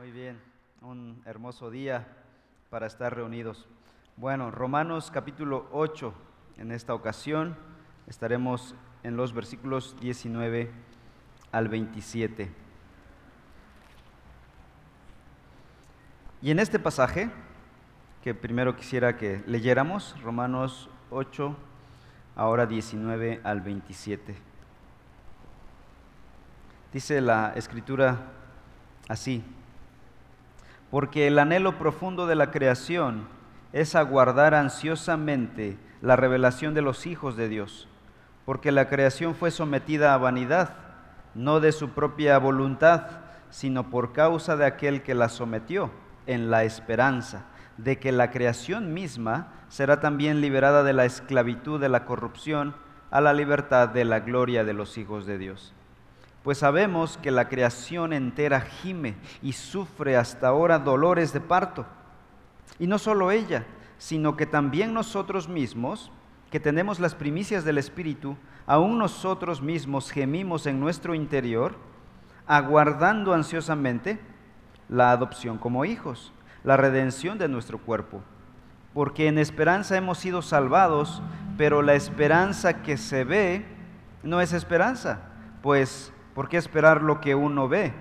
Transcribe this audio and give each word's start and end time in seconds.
Muy 0.00 0.12
bien, 0.12 0.40
un 0.80 1.20
hermoso 1.26 1.70
día 1.70 2.08
para 2.70 2.86
estar 2.86 3.14
reunidos. 3.14 3.68
Bueno, 4.16 4.50
Romanos 4.50 5.10
capítulo 5.10 5.68
8, 5.72 6.14
en 6.56 6.72
esta 6.72 6.94
ocasión 6.94 7.54
estaremos 8.06 8.74
en 9.02 9.18
los 9.18 9.34
versículos 9.34 10.00
19 10.00 10.70
al 11.52 11.68
27. 11.68 12.50
Y 16.40 16.50
en 16.50 16.60
este 16.60 16.78
pasaje, 16.78 17.30
que 18.24 18.32
primero 18.32 18.76
quisiera 18.76 19.18
que 19.18 19.44
leyéramos, 19.46 20.18
Romanos 20.22 20.88
8, 21.10 21.54
ahora 22.36 22.64
19 22.64 23.42
al 23.44 23.60
27. 23.60 24.34
Dice 26.90 27.20
la 27.20 27.52
escritura 27.54 28.32
así, 29.06 29.44
porque 30.90 31.26
el 31.26 31.38
anhelo 31.38 31.78
profundo 31.78 32.26
de 32.26 32.34
la 32.34 32.50
creación 32.50 33.28
es 33.72 33.94
aguardar 33.94 34.54
ansiosamente 34.54 35.78
la 36.02 36.16
revelación 36.16 36.74
de 36.74 36.82
los 36.82 37.06
hijos 37.06 37.36
de 37.36 37.48
Dios, 37.48 37.88
porque 38.44 38.72
la 38.72 38.88
creación 38.88 39.34
fue 39.34 39.50
sometida 39.50 40.14
a 40.14 40.18
vanidad, 40.18 40.74
no 41.34 41.60
de 41.60 41.72
su 41.72 41.90
propia 41.90 42.38
voluntad, 42.38 43.02
sino 43.50 43.90
por 43.90 44.12
causa 44.12 44.56
de 44.56 44.66
aquel 44.66 45.02
que 45.02 45.14
la 45.14 45.28
sometió, 45.28 45.90
en 46.26 46.50
la 46.50 46.64
esperanza 46.64 47.44
de 47.76 47.98
que 47.98 48.12
la 48.12 48.30
creación 48.30 48.92
misma 48.92 49.48
será 49.68 50.00
también 50.00 50.40
liberada 50.40 50.82
de 50.82 50.92
la 50.92 51.04
esclavitud 51.04 51.80
de 51.80 51.88
la 51.88 52.04
corrupción 52.04 52.74
a 53.10 53.20
la 53.20 53.32
libertad 53.32 53.88
de 53.88 54.04
la 54.04 54.20
gloria 54.20 54.64
de 54.64 54.74
los 54.74 54.98
hijos 54.98 55.26
de 55.26 55.38
Dios. 55.38 55.74
Pues 56.42 56.58
sabemos 56.58 57.18
que 57.18 57.30
la 57.30 57.48
creación 57.48 58.12
entera 58.12 58.60
gime 58.60 59.14
y 59.42 59.52
sufre 59.52 60.16
hasta 60.16 60.48
ahora 60.48 60.78
dolores 60.78 61.32
de 61.32 61.40
parto. 61.40 61.86
Y 62.78 62.86
no 62.86 62.98
solo 62.98 63.30
ella, 63.30 63.66
sino 63.98 64.36
que 64.36 64.46
también 64.46 64.94
nosotros 64.94 65.48
mismos, 65.48 66.10
que 66.50 66.58
tenemos 66.58 66.98
las 66.98 67.14
primicias 67.14 67.64
del 67.64 67.76
Espíritu, 67.76 68.36
aún 68.66 68.96
nosotros 68.98 69.60
mismos 69.60 70.10
gemimos 70.10 70.66
en 70.66 70.80
nuestro 70.80 71.14
interior, 71.14 71.76
aguardando 72.46 73.34
ansiosamente 73.34 74.18
la 74.88 75.12
adopción 75.12 75.58
como 75.58 75.84
hijos, 75.84 76.32
la 76.64 76.78
redención 76.78 77.36
de 77.36 77.48
nuestro 77.48 77.78
cuerpo. 77.78 78.22
Porque 78.94 79.28
en 79.28 79.38
esperanza 79.38 79.96
hemos 79.98 80.18
sido 80.18 80.40
salvados, 80.40 81.22
pero 81.58 81.82
la 81.82 81.94
esperanza 81.94 82.82
que 82.82 82.96
se 82.96 83.24
ve 83.24 83.66
no 84.22 84.40
es 84.40 84.54
esperanza, 84.54 85.20
pues 85.62 86.12
¿por 86.34 86.48
qué 86.48 86.56
esperar 86.56 87.02
lo 87.02 87.20
que 87.20 87.34
uno 87.34 87.68
ve? 87.68 87.92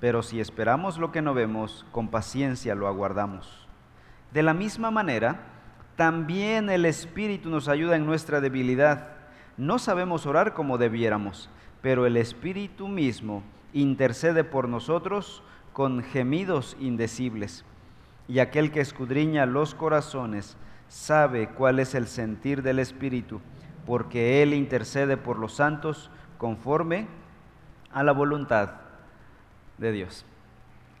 Pero 0.00 0.22
si 0.22 0.40
esperamos 0.40 0.98
lo 0.98 1.12
que 1.12 1.22
no 1.22 1.34
vemos, 1.34 1.84
con 1.92 2.08
paciencia 2.08 2.74
lo 2.74 2.88
aguardamos. 2.88 3.68
De 4.32 4.42
la 4.42 4.54
misma 4.54 4.90
manera, 4.90 5.40
también 5.96 6.70
el 6.70 6.86
Espíritu 6.86 7.50
nos 7.50 7.68
ayuda 7.68 7.96
en 7.96 8.06
nuestra 8.06 8.40
debilidad. 8.40 9.08
No 9.58 9.78
sabemos 9.78 10.24
orar 10.24 10.54
como 10.54 10.78
debiéramos, 10.78 11.50
pero 11.82 12.06
el 12.06 12.16
Espíritu 12.16 12.88
mismo 12.88 13.42
intercede 13.74 14.44
por 14.44 14.68
nosotros 14.68 15.42
con 15.72 16.02
gemidos 16.02 16.76
indecibles. 16.80 17.64
Y 18.28 18.38
aquel 18.38 18.70
que 18.70 18.80
escudriña 18.80 19.44
los 19.44 19.74
corazones 19.74 20.56
sabe 20.88 21.48
cuál 21.48 21.78
es 21.78 21.94
el 21.94 22.06
sentir 22.06 22.62
del 22.62 22.78
Espíritu, 22.78 23.40
porque 23.84 24.42
Él 24.42 24.54
intercede 24.54 25.16
por 25.16 25.38
los 25.38 25.54
santos 25.54 26.10
conforme 26.38 27.06
a 27.92 28.02
la 28.02 28.12
voluntad 28.12 28.70
de 29.78 29.92
Dios. 29.92 30.24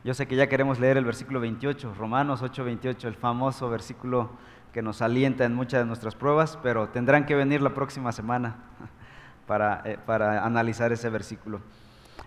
Yo 0.02 0.14
sé 0.14 0.26
que 0.26 0.36
ya 0.36 0.48
queremos 0.48 0.78
leer 0.78 0.96
el 0.96 1.04
versículo 1.04 1.40
28, 1.40 1.94
Romanos 1.98 2.42
8, 2.42 2.64
28, 2.64 3.08
el 3.08 3.14
famoso 3.14 3.68
versículo 3.68 4.30
que 4.72 4.82
nos 4.82 5.02
alienta 5.02 5.44
en 5.44 5.54
muchas 5.54 5.80
de 5.80 5.86
nuestras 5.86 6.14
pruebas, 6.14 6.58
pero 6.62 6.88
tendrán 6.88 7.26
que 7.26 7.34
venir 7.34 7.60
la 7.60 7.74
próxima 7.74 8.12
semana 8.12 8.56
para, 9.46 9.82
eh, 9.84 9.98
para 10.06 10.44
analizar 10.44 10.92
ese 10.92 11.10
versículo. 11.10 11.60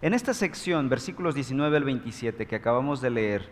En 0.01 0.13
esta 0.13 0.34
sección, 0.34 0.90
versículos 0.90 1.34
19 1.34 1.78
al 1.78 1.84
27 1.84 2.45
que 2.45 2.56
acabamos 2.56 3.01
de 3.01 3.09
leer, 3.09 3.50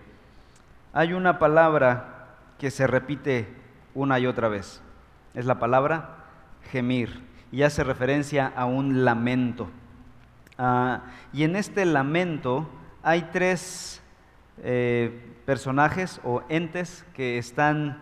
hay 0.93 1.13
una 1.13 1.39
palabra 1.39 2.27
que 2.59 2.69
se 2.69 2.85
repite 2.85 3.47
una 3.95 4.19
y 4.19 4.27
otra 4.27 4.49
vez. 4.49 4.81
Es 5.33 5.45
la 5.45 5.57
palabra 5.57 6.17
gemir 6.69 7.21
y 7.51 7.63
hace 7.63 7.83
referencia 7.83 8.51
a 8.55 8.65
un 8.65 9.05
lamento. 9.05 9.69
Ah, 10.57 11.03
y 11.33 11.43
en 11.43 11.55
este 11.55 11.85
lamento 11.85 12.69
hay 13.03 13.29
tres 13.31 14.01
eh, 14.63 15.35
personajes 15.45 16.21
o 16.23 16.43
entes 16.49 17.05
que 17.13 17.37
están 17.37 18.01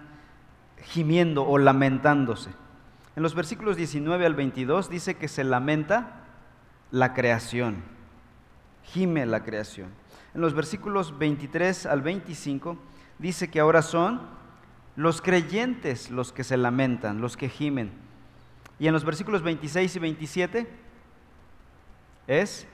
gimiendo 0.83 1.45
o 1.45 1.57
lamentándose. 1.57 2.49
En 3.15 3.23
los 3.23 3.35
versículos 3.35 3.75
19 3.77 4.25
al 4.25 4.35
22 4.35 4.89
dice 4.89 5.15
que 5.15 5.27
se 5.27 5.43
lamenta 5.43 6.25
la 6.91 7.13
creación, 7.13 7.83
gime 8.83 9.25
la 9.25 9.43
creación. 9.43 9.89
En 10.33 10.41
los 10.41 10.53
versículos 10.53 11.17
23 11.17 11.85
al 11.85 12.01
25 12.01 12.77
dice 13.19 13.49
que 13.49 13.59
ahora 13.59 13.81
son 13.81 14.21
los 14.95 15.21
creyentes 15.21 16.11
los 16.11 16.31
que 16.31 16.43
se 16.43 16.57
lamentan, 16.57 17.21
los 17.21 17.37
que 17.37 17.49
gimen. 17.49 17.91
Y 18.79 18.87
en 18.87 18.93
los 18.93 19.05
versículos 19.05 19.43
26 19.43 19.95
y 19.95 19.99
27 19.99 20.88
es 22.29 22.67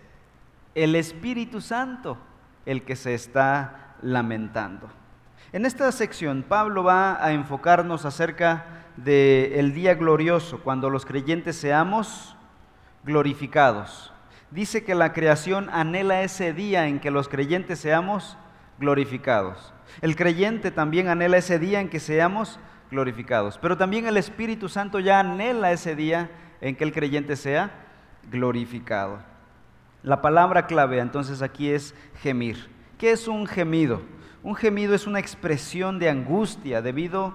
el 0.75 0.95
Espíritu 0.95 1.61
Santo 1.61 2.17
el 2.65 2.83
que 2.83 2.97
se 2.97 3.13
está 3.13 3.95
lamentando. 4.01 4.89
En 5.53 5.65
esta 5.65 5.89
sección 5.93 6.43
Pablo 6.47 6.83
va 6.83 7.23
a 7.23 7.31
enfocarnos 7.31 8.03
acerca 8.03 8.65
del 8.97 9.73
día 9.73 9.95
glorioso, 9.95 10.59
cuando 10.59 10.89
los 10.89 11.05
creyentes 11.05 11.55
seamos 11.55 12.35
glorificados. 13.05 14.11
Dice 14.51 14.83
que 14.83 14.93
la 14.93 15.13
creación 15.13 15.69
anhela 15.71 16.21
ese 16.21 16.51
día 16.51 16.87
en 16.87 16.99
que 16.99 17.11
los 17.11 17.29
creyentes 17.29 17.79
seamos 17.79 18.37
glorificados. 18.77 19.73
El 20.01 20.17
creyente 20.17 20.69
también 20.69 21.07
anhela 21.07 21.37
ese 21.37 21.59
día 21.59 21.79
en 21.79 21.89
que 21.89 22.01
seamos 22.01 22.59
glorificados. 22.91 23.57
Pero 23.57 23.77
también 23.77 24.05
el 24.05 24.17
Espíritu 24.17 24.67
Santo 24.67 24.99
ya 24.99 25.21
anhela 25.21 25.71
ese 25.71 25.95
día 25.95 26.29
en 26.59 26.75
que 26.75 26.83
el 26.83 26.91
creyente 26.91 27.37
sea 27.37 27.71
glorificado. 28.29 29.34
La 30.05 30.21
palabra 30.21 30.67
clave 30.67 30.99
entonces 30.99 31.41
aquí 31.41 31.71
es 31.71 31.95
gemir. 32.21 32.69
¿Qué 32.99 33.09
es 33.09 33.27
un 33.27 33.47
gemido? 33.47 34.03
Un 34.43 34.53
gemido 34.53 34.93
es 34.93 35.07
una 35.07 35.17
expresión 35.17 35.97
de 35.97 36.11
angustia 36.11 36.83
debido 36.83 37.33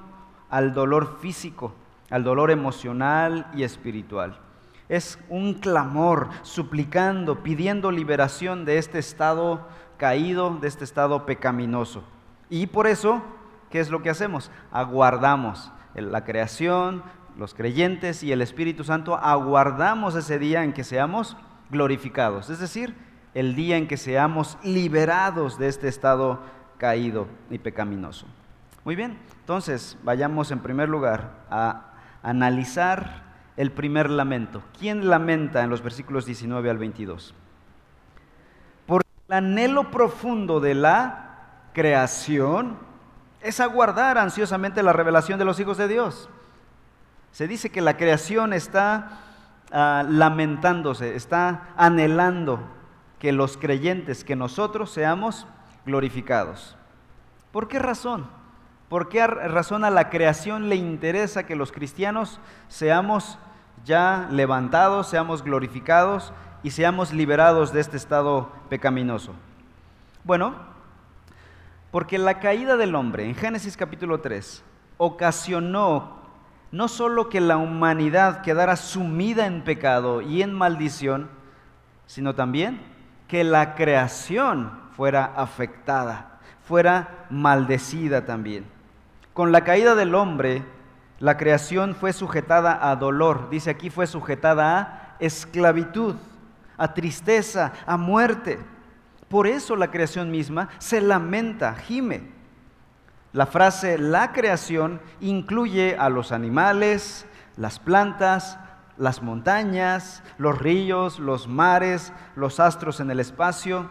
al 0.49 0.73
dolor 0.73 1.19
físico, 1.21 1.75
al 2.11 2.23
dolor 2.23 2.53
emocional 2.53 3.51
y 3.57 3.65
espiritual. 3.65 4.39
Es 4.89 5.19
un 5.29 5.55
clamor 5.55 6.29
suplicando, 6.43 7.43
pidiendo 7.43 7.91
liberación 7.91 8.65
de 8.65 8.79
este 8.79 9.01
estado 9.01 9.67
caído, 9.97 10.57
de 10.61 10.69
este 10.69 10.85
estado 10.85 11.27
pecaminoso. 11.27 12.05
Y 12.51 12.69
por 12.69 12.87
eso, 12.87 13.21
¿qué 13.71 13.81
es 13.81 13.91
lo 13.91 14.01
que 14.01 14.11
hacemos? 14.11 14.53
Aguardamos 14.71 15.73
la 15.97 16.23
creación, 16.23 17.03
los 17.37 17.53
creyentes 17.53 18.23
y 18.23 18.31
el 18.31 18.43
Espíritu 18.43 18.85
Santo, 18.85 19.17
aguardamos 19.17 20.15
ese 20.15 20.39
día 20.39 20.63
en 20.63 20.73
que 20.73 20.85
seamos 20.85 21.37
glorificados, 21.71 22.51
es 22.51 22.59
decir, 22.59 22.95
el 23.35 23.55
día 23.55 23.77
en 23.77 23.87
que 23.87 23.97
seamos 23.97 24.59
liberados 24.63 25.59
de 25.59 25.69
este 25.69 25.89
estado 25.89 26.41
caído 26.79 27.29
y 27.51 27.59
pecaminoso. 27.59 28.27
Muy 28.85 28.97
bien, 28.97 29.19
entonces 29.41 29.97
vayamos 30.03 30.51
en 30.51 30.61
primer 30.61 30.89
lugar 30.89 31.45
a 31.51 31.93
analizar 32.23 33.23
el 33.57 33.71
primer 33.71 34.09
lamento. 34.09 34.63
¿Quién 34.79 35.09
lamenta 35.09 35.63
en 35.63 35.71
los 35.71 35.83
versículos 35.83 36.25
19 36.25 36.71
al 36.71 36.79
22? 36.79 37.35
Porque 38.87 39.09
el 39.29 39.35
anhelo 39.35 39.91
profundo 39.91 40.61
de 40.61 40.75
la 40.75 41.69
creación 41.75 42.79
es 43.43 43.61
aguardar 43.61 44.19
ansiosamente 44.19 44.83
la 44.83 44.93
revelación 44.93 45.39
de 45.39 45.45
los 45.45 45.61
hijos 45.61 45.77
de 45.77 45.89
Dios. 45.89 46.29
Se 47.33 47.47
dice 47.47 47.71
que 47.71 47.81
la 47.81 47.97
creación 47.97 48.53
está 48.53 49.21
Ah, 49.73 50.05
lamentándose, 50.09 51.15
está 51.15 51.69
anhelando 51.77 52.61
que 53.21 53.31
los 53.31 53.57
creyentes, 53.57 54.25
que 54.25 54.35
nosotros 54.35 54.91
seamos 54.91 55.47
glorificados. 55.87 56.77
¿Por 57.53 57.69
qué 57.69 57.79
razón? 57.79 58.27
¿Por 58.89 59.09
qué 59.09 59.25
razón 59.25 59.85
a 59.85 59.91
la 59.91 60.11
creación 60.11 60.69
le 60.69 60.75
interesa 60.75 61.47
que 61.47 61.55
los 61.55 61.71
cristianos 61.71 62.41
seamos 62.67 63.39
ya 63.85 64.27
levantados, 64.33 65.09
seamos 65.09 65.45
glorificados 65.45 66.33
y 66.65 66.73
seamos 66.73 67.13
liberados 67.13 67.73
de 67.73 67.81
este 67.81 67.97
estado 67.97 68.51
pecaminoso? 68.69 69.35
Bueno, 70.25 70.55
porque 71.93 72.19
la 72.19 72.41
caída 72.41 72.77
del 72.77 72.97
hombre 72.97 73.25
en 73.25 73.37
Génesis 73.37 73.77
capítulo 73.77 74.21
3 74.21 74.65
ocasionó 74.97 76.20
no 76.73 76.89
solo 76.89 77.29
que 77.29 77.41
la 77.41 77.57
humanidad 77.57 78.43
quedara 78.43 78.77
sumida 78.77 79.47
en 79.47 79.63
pecado 79.63 80.23
y 80.23 80.43
en 80.43 80.53
maldición, 80.53 81.29
sino 82.07 82.35
también 82.35 82.81
que 83.29 83.45
la 83.45 83.75
creación 83.75 84.73
fuera 84.97 85.33
afectada, 85.37 86.41
fuera 86.65 87.27
maldecida 87.31 88.25
también. 88.25 88.65
Con 89.33 89.53
la 89.53 89.65
caída 89.65 89.95
del 89.95 90.15
hombre, 90.15 90.65
la 91.19 91.37
creación 91.37 91.95
fue 91.95 92.13
sujetada 92.13 92.91
a 92.91 92.97
dolor, 92.97 93.51
dice 93.51 93.71
aquí 93.71 93.91
fue 93.91 94.07
sujetada 94.07 94.79
a 94.79 95.17
esclavitud, 95.19 96.17
a 96.77 96.95
tristeza, 96.95 97.73
a 97.87 97.97
muerte. 97.97 98.59
Por 99.29 99.47
eso 99.47 99.77
la 99.77 99.91
creación 99.91 100.31
misma 100.31 100.69
se 100.79 101.01
lamenta, 101.01 101.75
gime. 101.75 102.40
La 103.33 103.47
frase 103.47 103.99
la 103.99 104.33
creación 104.33 105.01
incluye 105.21 105.97
a 105.97 106.09
los 106.09 106.33
animales, 106.33 107.27
las 107.57 107.79
plantas, 107.79 108.59
las 108.97 109.23
montañas, 109.23 110.23
los 110.37 110.59
ríos, 110.59 111.19
los 111.19 111.49
mares, 111.49 112.13
los 112.37 112.61
astros 112.61 113.01
en 113.01 113.11
el 113.11 113.21
espacio, 113.21 113.89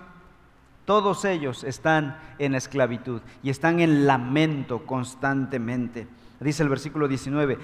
todos 0.90 1.24
ellos 1.24 1.64
están 1.64 2.18
en 2.40 2.56
esclavitud 2.56 3.22
y 3.44 3.52
están 3.52 3.80
en 3.80 4.08
lamento 4.08 4.88
constantemente. 4.88 6.08
Dice 6.40 6.64
el 6.64 6.70
versículo 6.70 7.08
19, 7.08 7.60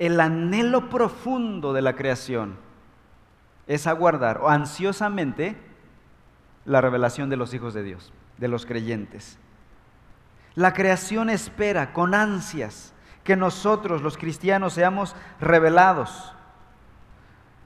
el 0.00 0.20
anhelo 0.20 0.90
profundo 0.90 1.72
de 1.72 1.82
la 1.82 1.94
creación 1.94 2.56
es 3.68 3.86
aguardar 3.86 4.40
ansiosamente 4.48 5.56
la 6.64 6.80
revelación 6.80 7.30
de 7.30 7.36
los 7.36 7.54
hijos 7.54 7.74
de 7.74 7.84
Dios, 7.84 8.12
de 8.38 8.48
los 8.48 8.66
creyentes. 8.66 9.38
La 10.54 10.72
creación 10.72 11.30
espera 11.30 11.92
con 11.92 12.14
ansias 12.14 12.92
que 13.22 13.36
nosotros 13.36 14.02
los 14.02 14.16
cristianos 14.16 14.74
seamos 14.74 15.16
revelados 15.40 16.34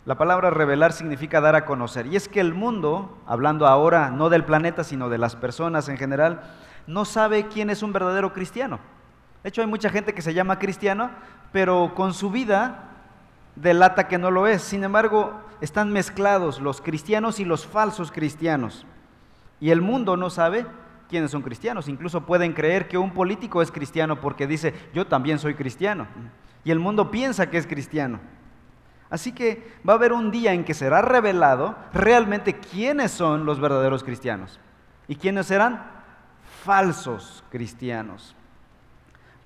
la 0.08 0.16
palabra 0.16 0.48
revelar 0.48 0.94
significa 0.94 1.42
dar 1.42 1.54
a 1.54 1.66
conocer. 1.66 2.06
Y 2.06 2.16
es 2.16 2.30
que 2.30 2.40
el 2.40 2.54
mundo, 2.54 3.18
hablando 3.26 3.66
ahora 3.66 4.08
no 4.08 4.30
del 4.30 4.42
planeta, 4.42 4.82
sino 4.82 5.10
de 5.10 5.18
las 5.18 5.36
personas 5.36 5.90
en 5.90 5.98
general, 5.98 6.40
no 6.86 7.04
sabe 7.04 7.48
quién 7.48 7.68
es 7.68 7.82
un 7.82 7.92
verdadero 7.92 8.32
cristiano. 8.32 8.80
De 9.42 9.50
hecho, 9.50 9.60
hay 9.60 9.66
mucha 9.66 9.90
gente 9.90 10.14
que 10.14 10.22
se 10.22 10.32
llama 10.32 10.58
cristiano, 10.58 11.10
pero 11.52 11.92
con 11.94 12.14
su 12.14 12.30
vida 12.30 12.84
delata 13.54 14.08
que 14.08 14.16
no 14.16 14.30
lo 14.30 14.46
es. 14.46 14.62
Sin 14.62 14.82
embargo, 14.82 15.38
están 15.60 15.92
mezclados 15.92 16.58
los 16.58 16.80
cristianos 16.80 17.38
y 17.38 17.44
los 17.44 17.66
falsos 17.66 18.10
cristianos. 18.10 18.86
Y 19.60 19.72
el 19.72 19.82
mundo 19.82 20.16
no 20.16 20.30
sabe 20.30 20.64
quiénes 21.08 21.30
son 21.30 21.42
cristianos. 21.42 21.88
Incluso 21.88 22.26
pueden 22.26 22.52
creer 22.52 22.88
que 22.88 22.98
un 22.98 23.12
político 23.12 23.62
es 23.62 23.72
cristiano 23.72 24.20
porque 24.20 24.46
dice, 24.46 24.74
yo 24.94 25.06
también 25.06 25.38
soy 25.38 25.54
cristiano. 25.54 26.06
Y 26.64 26.70
el 26.70 26.78
mundo 26.78 27.10
piensa 27.10 27.50
que 27.50 27.58
es 27.58 27.66
cristiano. 27.66 28.20
Así 29.10 29.32
que 29.32 29.72
va 29.88 29.94
a 29.94 29.96
haber 29.96 30.12
un 30.12 30.30
día 30.30 30.52
en 30.52 30.64
que 30.64 30.74
será 30.74 31.00
revelado 31.00 31.76
realmente 31.94 32.54
quiénes 32.54 33.10
son 33.10 33.46
los 33.46 33.58
verdaderos 33.58 34.04
cristianos 34.04 34.60
y 35.06 35.16
quiénes 35.16 35.46
serán 35.46 35.90
falsos 36.64 37.42
cristianos. 37.50 38.36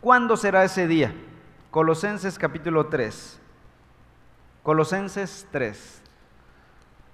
¿Cuándo 0.01 0.37
será 0.37 0.65
ese 0.65 0.89
día? 0.89 1.15
Colosenses 1.71 2.39
capítulo 2.39 2.87
3. 2.87 3.41
Colosenses 4.65 5.47
3. 5.53 6.03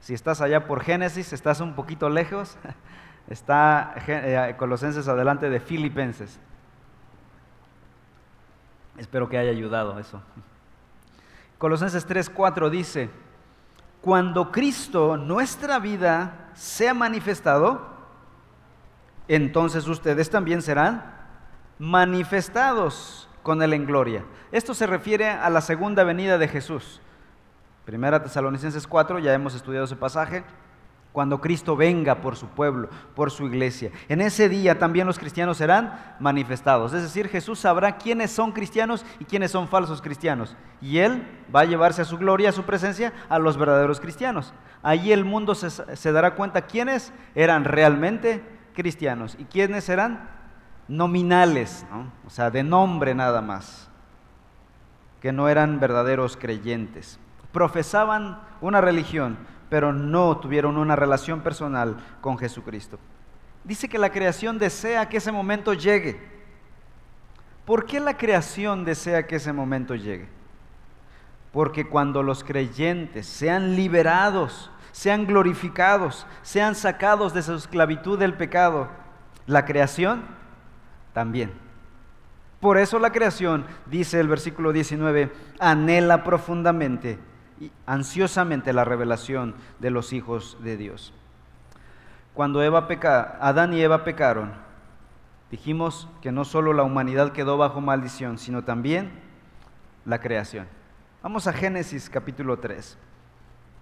Si 0.01 0.15
estás 0.15 0.41
allá 0.41 0.67
por 0.67 0.81
Génesis, 0.81 1.35
estás 1.35 1.61
un 1.61 1.75
poquito 1.75 2.09
lejos, 2.09 2.57
está 3.29 3.95
eh, 4.07 4.55
Colosenses 4.57 5.07
adelante 5.09 5.51
de 5.51 5.61
Filipenses. 5.61 6.39
Espero 8.97 9.29
que 9.29 9.39
haya 9.39 9.51
ayudado 9.51 9.99
eso. 9.99 10.23
Colosenses 11.59 12.07
3:4 12.07 12.71
dice, 12.71 13.11
cuando 14.01 14.51
Cristo, 14.51 15.17
nuestra 15.17 15.79
vida, 15.79 16.51
sea 16.55 16.95
manifestado, 16.95 17.99
entonces 19.29 19.87
ustedes 19.87 20.31
también 20.31 20.63
serán 20.63 21.15
manifestados 21.79 23.29
con 23.43 23.63
Él 23.63 23.73
en 23.73 23.87
gloria. 23.87 24.25
Esto 24.51 24.75
se 24.75 24.87
refiere 24.87 25.29
a 25.29 25.51
la 25.51 25.61
segunda 25.61 26.05
venida 26.05 26.39
de 26.39 26.49
Jesús. 26.49 27.01
Primera 27.85 28.23
Tesalonicenses 28.23 28.87
4, 28.87 29.19
ya 29.19 29.35
hemos 29.35 29.55
estudiado 29.55 29.85
ese 29.85 29.97
pasaje 29.97 30.45
cuando 31.13 31.41
Cristo 31.41 31.77
venga 31.77 32.21
por 32.21 32.37
su 32.37 32.47
pueblo, 32.49 32.89
por 33.15 33.31
su 33.31 33.47
iglesia. 33.47 33.91
En 34.09 34.21
ese 34.21 34.49
día 34.49 34.79
también 34.79 35.07
los 35.07 35.19
cristianos 35.19 35.57
serán 35.57 36.17
manifestados. 36.21 36.93
Es 36.93 37.03
decir, 37.03 37.29
Jesús 37.29 37.59
sabrá 37.59 37.97
quiénes 37.97 38.31
son 38.31 38.53
cristianos 38.53 39.05
y 39.19 39.25
quiénes 39.25 39.51
son 39.51 39.69
falsos 39.69 40.03
cristianos. 40.03 40.57
Y 40.81 40.99
Él 40.99 41.27
va 41.55 41.61
a 41.61 41.65
llevarse 41.65 42.03
a 42.03 42.05
su 42.05 42.19
gloria, 42.19 42.51
a 42.51 42.53
su 42.53 42.65
presencia, 42.65 43.13
a 43.29 43.39
los 43.39 43.57
verdaderos 43.57 44.01
cristianos. 44.01 44.53
Allí 44.83 45.13
el 45.13 45.25
mundo 45.25 45.55
se, 45.55 46.13
dará 46.13 46.35
cuenta 46.35 46.63
quiénes 46.63 47.13
eran 47.35 47.65
realmente 47.65 48.43
cristianos 48.75 49.37
y 49.39 49.45
quiénes 49.45 49.89
eran 49.89 50.31
nominales, 50.87 51.85
o 52.27 52.31
sea, 52.31 52.51
de 52.51 52.63
nombre 52.63 53.15
nada 53.15 53.43
más, 53.43 53.91
que 55.21 55.33
no 55.33 55.49
eran 55.49 55.81
verdaderos 55.81 56.37
creyentes. 56.37 57.19
Profesaban 57.53 58.41
una 58.61 58.81
religión, 58.81 59.37
pero 59.69 59.93
no 59.93 60.39
tuvieron 60.39 60.77
una 60.77 60.97
relación 60.97 61.41
personal 61.41 61.97
con 62.21 62.39
Jesucristo. 62.39 62.99
Dice 63.65 63.89
que 63.89 63.99
la 63.99 64.11
creación 64.11 64.59
desea 64.59 65.09
que 65.09 65.19
ese 65.19 65.33
momento 65.33 65.75
llegue. 65.75 66.21
¿Por 67.65 67.85
qué 67.85 68.01
la 68.01 68.17
creación 68.17 68.85
desea 68.85 69.27
que 69.27 69.37
ese 69.37 69.53
momento 69.53 69.95
llegue? 69.95 70.29
Porque 71.53 71.87
cuando 71.87 72.23
los 72.23 72.45
creyentes 72.45 73.27
sean 73.27 73.77
liberados, 73.77 74.71
sean 74.93 75.27
glorificados, 75.27 76.27
sean 76.43 76.75
sacados 76.75 77.35
de 77.35 77.43
su 77.43 77.55
esclavitud 77.55 78.19
del 78.19 78.35
pecado, 78.35 78.89
la 79.47 79.65
creación 79.65 80.25
también. 81.13 81.53
Por 82.61 82.79
eso 82.79 82.99
la 82.99 83.13
creación, 83.13 83.67
dice 83.87 84.19
el 84.19 84.29
versículo 84.29 84.73
19, 84.73 85.33
anhela 85.61 86.25
profundamente 86.25 87.19
ansiosamente 87.87 88.73
la 88.73 88.85
revelación 88.85 89.55
de 89.79 89.91
los 89.91 90.13
hijos 90.13 90.57
de 90.61 90.77
Dios. 90.77 91.13
Cuando 92.35 92.63
Eva 92.63 92.87
Adán 93.41 93.73
y 93.73 93.81
Eva 93.81 94.05
pecaron, 94.05 94.53
dijimos 95.51 96.09
que 96.23 96.31
no 96.31 96.45
solo 96.45 96.73
la 96.73 96.85
humanidad 96.85 97.33
quedó 97.33 97.57
bajo 97.57 97.81
maldición, 97.81 98.39
sino 98.39 98.65
también 98.65 99.11
la 100.05 100.21
creación. 100.21 100.67
Vamos 101.23 101.47
a 101.47 101.53
Génesis 101.53 102.09
capítulo 102.09 102.59
3. 102.59 102.97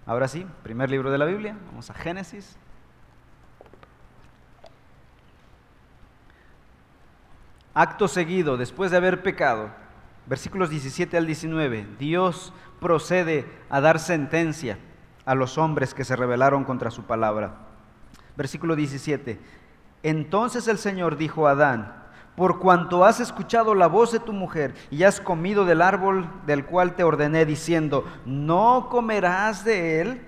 Ahora 0.07 0.27
sí, 0.27 0.47
primer 0.63 0.89
libro 0.89 1.11
de 1.11 1.17
la 1.17 1.25
Biblia, 1.25 1.55
vamos 1.67 1.89
a 1.89 1.93
Génesis. 1.93 2.57
Acto 7.73 8.07
seguido, 8.07 8.57
después 8.57 8.89
de 8.89 8.97
haber 8.97 9.21
pecado, 9.21 9.69
versículos 10.27 10.69
17 10.69 11.17
al 11.17 11.25
19, 11.25 11.87
Dios 11.99 12.53
procede 12.79 13.45
a 13.69 13.81
dar 13.81 13.99
sentencia 13.99 14.77
a 15.25 15.35
los 15.35 15.57
hombres 15.57 15.93
que 15.93 16.05
se 16.05 16.15
rebelaron 16.15 16.63
contra 16.63 16.91
su 16.91 17.03
palabra. 17.03 17.55
Versículo 18.35 18.75
17. 18.75 19.39
Entonces 20.03 20.67
el 20.67 20.77
Señor 20.77 21.17
dijo 21.17 21.47
a 21.47 21.51
Adán, 21.51 22.03
por 22.35 22.59
cuanto 22.59 23.03
has 23.03 23.19
escuchado 23.19 23.73
la 23.73 23.87
voz 23.87 24.11
de 24.11 24.19
tu 24.19 24.31
mujer 24.31 24.75
y 24.91 25.03
has 25.03 25.19
comido 25.19 25.65
del 25.65 25.81
árbol 25.81 26.29
del 26.45 26.65
cual 26.65 26.95
te 26.95 27.03
ordené 27.03 27.45
diciendo, 27.45 28.05
no 28.25 28.89
comerás 28.91 29.65
de 29.65 30.01
él, 30.01 30.21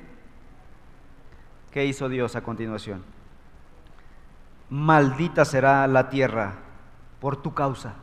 ¿qué 1.72 1.86
hizo 1.86 2.10
Dios 2.10 2.36
a 2.36 2.42
continuación? 2.42 3.04
Maldita 4.72 5.46
será 5.46 5.86
la 5.88 6.10
tierra 6.10 6.56
por 7.20 7.38
tu 7.38 7.54
causa. 7.54 7.94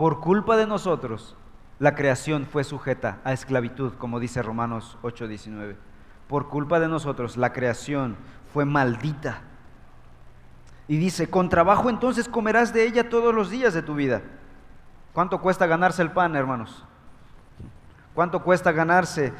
Por 0.00 0.20
culpa 0.20 0.56
de 0.56 0.66
nosotros, 0.66 1.36
la 1.78 1.94
creación 1.94 2.46
fue 2.46 2.64
sujeta 2.64 3.18
a 3.22 3.34
esclavitud, 3.34 3.92
como 3.98 4.18
dice 4.18 4.42
Romanos 4.42 4.96
8:19. 5.02 5.76
Por 6.26 6.48
culpa 6.48 6.80
de 6.80 6.88
nosotros, 6.88 7.36
la 7.36 7.52
creación 7.52 8.16
fue 8.50 8.64
maldita. 8.64 9.42
Y 10.88 10.96
dice, 10.96 11.28
con 11.28 11.50
trabajo 11.50 11.90
entonces 11.90 12.30
comerás 12.30 12.72
de 12.72 12.86
ella 12.86 13.10
todos 13.10 13.34
los 13.34 13.50
días 13.50 13.74
de 13.74 13.82
tu 13.82 13.94
vida. 13.94 14.22
¿Cuánto 15.12 15.38
cuesta 15.42 15.66
ganarse 15.66 16.00
el 16.00 16.12
pan, 16.12 16.34
hermanos? 16.34 16.82
¿Cuánto 18.14 18.42
cuesta 18.42 18.72
ganarse 18.72 19.34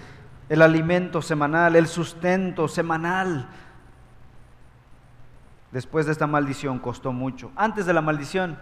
el 0.50 0.61
alimento 0.61 1.23
semanal, 1.23 1.75
el 1.75 1.87
sustento 1.87 2.69
semanal? 2.69 3.49
Después 5.73 6.05
de 6.05 6.12
esta 6.12 6.26
maldición 6.26 6.79
costó 6.79 7.14
mucho. 7.14 7.50
Antes 7.57 7.87
de 7.87 7.95
la 7.95 8.02
maldición 8.02 8.59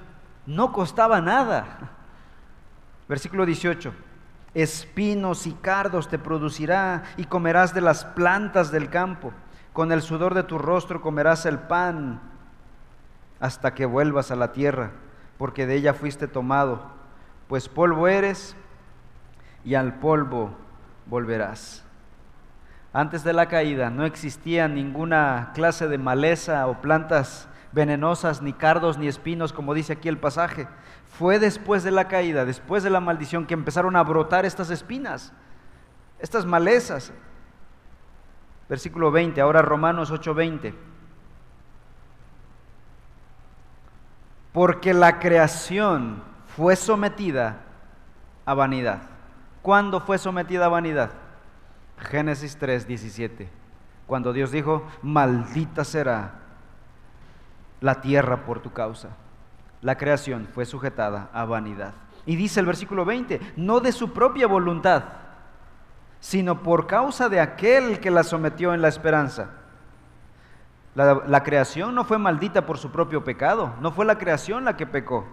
no 0.49 0.73
costaba 0.73 1.21
nada. 1.21 1.67
Versículo 3.07 3.45
18. 3.45 3.93
Espinos 4.55 5.47
y 5.47 5.52
cardos 5.52 6.09
te 6.09 6.19
producirá 6.19 7.02
y 7.19 7.25
comerás 7.25 7.75
de 7.75 7.83
las 7.83 8.07
plantas 8.07 8.73
del 8.73 8.88
campo. 8.88 9.33
Con 9.75 9.93
el 9.93 10.00
sudor 10.00 10.33
de 10.35 10.43
tu 10.43 10.57
rostro 10.57 11.02
comerás 11.02 11.45
el 11.45 11.59
pan 11.59 12.21
hasta 13.40 13.75
que 13.75 13.85
vuelvas 13.85 14.31
a 14.31 14.37
la 14.37 14.52
tierra, 14.52 14.93
porque 15.37 15.67
de 15.67 15.76
ella 15.76 15.93
fuiste 15.93 16.26
tomado, 16.26 16.83
pues 17.47 17.69
polvo 17.69 18.09
eres 18.09 18.57
y 19.64 19.75
al 19.75 19.99
polvo 19.99 20.57
volverás. 21.07 21.85
Antes 22.95 23.23
de 23.23 23.35
la 23.35 23.47
caída 23.47 23.90
no 23.90 24.07
existía 24.07 24.67
ninguna 24.67 25.50
clase 25.55 25.88
de 25.88 25.99
maleza 25.99 26.67
o 26.67 26.81
plantas 26.81 27.49
venenosas, 27.73 28.43
ni 28.43 28.53
cardos, 28.53 28.99
ni 28.99 29.09
espinos, 29.09 29.53
como 29.53 29.75
dice 29.75 29.95
aquí 29.95 30.09
el 30.09 30.19
pasaje. 30.19 30.69
Fue 31.19 31.39
después 31.39 31.85
de 31.85 31.91
la 31.91 32.09
caída, 32.09 32.45
después 32.45 32.83
de 32.83 32.91
la 32.91 33.01
maldición, 33.01 33.47
que 33.47 33.55
empezaron 33.55 33.97
a 33.97 34.03
brotar 34.03 34.45
estas 34.47 34.71
espinas, 34.71 35.33
estas 36.19 36.47
malezas. 36.47 37.13
Versículo 38.69 39.11
20, 39.11 39.41
ahora 39.41 39.63
Romanos 39.63 40.11
8:20. 40.11 40.75
Porque 44.53 44.93
la 44.93 45.19
creación 45.19 46.23
fue 46.57 46.75
sometida 46.77 47.61
a 48.45 48.55
vanidad. 48.55 49.03
¿Cuándo 49.63 50.01
fue 50.01 50.19
sometida 50.19 50.67
a 50.67 50.69
vanidad? 50.69 51.11
Génesis 51.99 52.57
3, 52.57 52.87
17. 52.87 53.49
Cuando 54.07 54.33
Dios 54.33 54.51
dijo, 54.51 54.87
maldita 55.03 55.85
será 55.85 56.48
la 57.81 58.01
tierra 58.01 58.45
por 58.45 58.61
tu 58.61 58.73
causa. 58.73 59.11
La 59.81 59.97
creación 59.97 60.49
fue 60.53 60.65
sujetada 60.67 61.31
a 61.33 61.45
vanidad. 61.45 61.95
Y 62.27 62.37
dice 62.37 62.61
el 62.61 62.67
versículo 62.67 63.05
20, 63.05 63.41
no 63.57 63.81
de 63.81 63.93
su 63.93 64.13
propia 64.13 64.47
voluntad, 64.47 65.05
sino 66.21 66.63
por 66.63 66.87
causa 66.87 67.29
de 67.29 67.41
aquel 67.41 68.01
que 68.01 68.11
la 68.11 68.23
sometió 68.23 68.75
en 68.75 68.83
la 68.83 68.89
esperanza. 68.89 69.51
La, 70.95 71.45
creación 71.45 71.95
no 71.95 72.03
fue 72.03 72.19
maldita 72.19 72.67
por 72.67 72.77
su 72.77 72.91
propio 72.91 73.23
pecado, 73.23 73.73
no 73.81 73.93
fue 73.93 74.05
la 74.05 74.19
creación 74.19 74.65
la 74.65 74.77
que 74.77 74.85
pecó, 74.85 75.27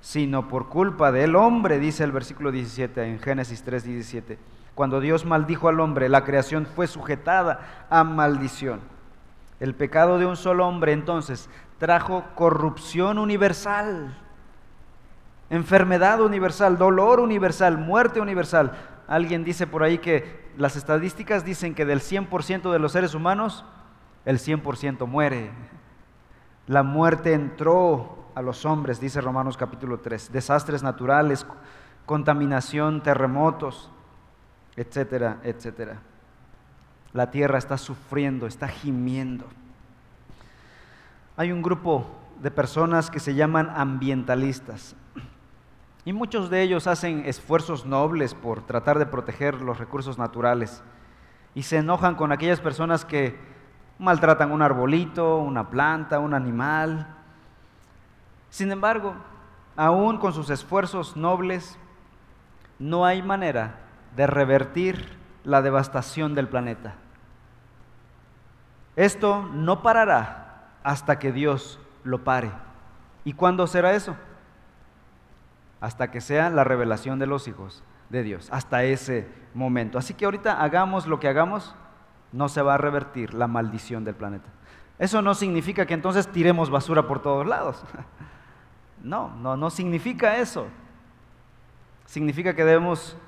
sino 0.00 0.46
por 0.46 0.68
culpa 0.68 1.10
del 1.10 1.34
hombre, 1.34 1.80
dice 1.80 2.04
el 2.04 2.12
versículo 2.12 2.52
17 2.52 3.04
en 3.04 3.18
Génesis 3.18 3.64
3, 3.64 3.82
17. 3.82 4.38
Cuando 4.76 5.00
Dios 5.00 5.24
maldijo 5.24 5.68
al 5.68 5.80
hombre, 5.80 6.08
la 6.08 6.22
creación 6.22 6.66
fue 6.66 6.86
sujetada 6.86 7.86
a 7.90 8.04
maldición. 8.04 8.80
El 9.64 9.74
pecado 9.74 10.18
de 10.18 10.26
un 10.26 10.36
solo 10.36 10.68
hombre 10.68 10.92
entonces 10.92 11.48
trajo 11.78 12.22
corrupción 12.34 13.18
universal, 13.18 14.14
enfermedad 15.48 16.20
universal, 16.20 16.76
dolor 16.76 17.18
universal, 17.18 17.78
muerte 17.78 18.20
universal. 18.20 18.72
Alguien 19.08 19.42
dice 19.42 19.66
por 19.66 19.82
ahí 19.82 19.96
que 19.96 20.52
las 20.58 20.76
estadísticas 20.76 21.46
dicen 21.46 21.74
que 21.74 21.86
del 21.86 22.00
100% 22.00 22.70
de 22.70 22.78
los 22.78 22.92
seres 22.92 23.14
humanos, 23.14 23.64
el 24.26 24.38
100% 24.38 25.06
muere. 25.06 25.50
La 26.66 26.82
muerte 26.82 27.32
entró 27.32 28.32
a 28.34 28.42
los 28.42 28.66
hombres, 28.66 29.00
dice 29.00 29.22
Romanos 29.22 29.56
capítulo 29.56 29.98
3. 29.98 30.30
Desastres 30.30 30.82
naturales, 30.82 31.46
contaminación, 32.04 33.02
terremotos, 33.02 33.90
etcétera, 34.76 35.38
etcétera. 35.42 36.02
La 37.14 37.30
tierra 37.30 37.58
está 37.58 37.78
sufriendo, 37.78 38.46
está 38.46 38.66
gimiendo. 38.66 39.46
Hay 41.36 41.52
un 41.52 41.62
grupo 41.62 42.06
de 42.42 42.50
personas 42.50 43.08
que 43.08 43.20
se 43.20 43.36
llaman 43.36 43.70
ambientalistas 43.74 44.96
y 46.04 46.12
muchos 46.12 46.50
de 46.50 46.62
ellos 46.62 46.88
hacen 46.88 47.22
esfuerzos 47.24 47.86
nobles 47.86 48.34
por 48.34 48.62
tratar 48.62 48.98
de 48.98 49.06
proteger 49.06 49.62
los 49.62 49.78
recursos 49.78 50.18
naturales 50.18 50.82
y 51.54 51.62
se 51.62 51.78
enojan 51.78 52.16
con 52.16 52.32
aquellas 52.32 52.60
personas 52.60 53.04
que 53.04 53.38
maltratan 54.00 54.50
un 54.50 54.62
arbolito, 54.62 55.38
una 55.38 55.70
planta, 55.70 56.18
un 56.18 56.34
animal. 56.34 57.06
Sin 58.50 58.72
embargo, 58.72 59.14
aún 59.76 60.18
con 60.18 60.32
sus 60.32 60.50
esfuerzos 60.50 61.16
nobles, 61.16 61.78
no 62.80 63.06
hay 63.06 63.22
manera 63.22 63.76
de 64.16 64.26
revertir 64.26 65.16
la 65.44 65.62
devastación 65.62 66.34
del 66.34 66.48
planeta. 66.48 66.96
Esto 68.96 69.42
no 69.52 69.82
parará 69.82 70.70
hasta 70.82 71.18
que 71.18 71.32
Dios 71.32 71.80
lo 72.04 72.22
pare. 72.24 72.50
¿Y 73.24 73.32
cuándo 73.32 73.66
será 73.66 73.94
eso? 73.94 74.16
Hasta 75.80 76.10
que 76.10 76.20
sea 76.20 76.50
la 76.50 76.64
revelación 76.64 77.18
de 77.18 77.26
los 77.26 77.48
hijos 77.48 77.82
de 78.10 78.22
Dios, 78.22 78.48
hasta 78.52 78.84
ese 78.84 79.28
momento. 79.54 79.98
Así 79.98 80.14
que 80.14 80.24
ahorita 80.24 80.62
hagamos 80.62 81.06
lo 81.06 81.18
que 81.18 81.28
hagamos, 81.28 81.74
no 82.32 82.48
se 82.48 82.62
va 82.62 82.74
a 82.74 82.78
revertir 82.78 83.34
la 83.34 83.46
maldición 83.46 84.04
del 84.04 84.14
planeta. 84.14 84.48
Eso 84.98 85.22
no 85.22 85.34
significa 85.34 85.86
que 85.86 85.94
entonces 85.94 86.28
tiremos 86.28 86.70
basura 86.70 87.06
por 87.06 87.20
todos 87.20 87.46
lados. 87.46 87.82
No, 89.02 89.28
no, 89.36 89.54
no 89.54 89.68
significa 89.68 90.38
eso. 90.38 90.66
Significa 92.06 92.54
que 92.54 92.64
debemos 92.64 93.18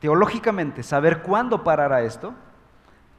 teológicamente 0.00 0.82
saber 0.82 1.22
cuándo 1.22 1.62
parará 1.62 2.02
esto, 2.02 2.34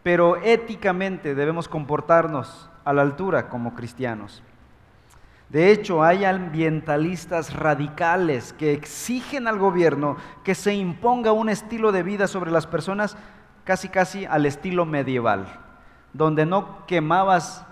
pero 0.08 0.38
éticamente 0.38 1.36
debemos 1.36 1.68
comportarnos 1.68 2.70
a 2.86 2.94
la 2.94 3.02
altura 3.02 3.50
como 3.50 3.76
cristianos. 3.76 4.42
De 5.50 5.70
hecho, 5.70 6.02
hay 6.02 6.24
ambientalistas 6.24 7.54
radicales 7.54 8.54
que 8.54 8.72
exigen 8.72 9.50
al 9.50 9.60
gobierno 9.60 10.16
que 10.46 10.56
se 10.56 10.74
imponga 10.74 11.34
un 11.34 11.50
estilo 11.50 11.92
de 11.92 12.04
vida 12.04 12.28
sobre 12.28 12.52
las 12.52 12.66
personas 12.66 13.18
casi 13.66 13.90
casi 13.90 14.24
al 14.26 14.46
estilo 14.46 14.86
medieval, 14.86 15.46
donde 16.14 16.46
no 16.46 16.86
quemabas 16.86 17.66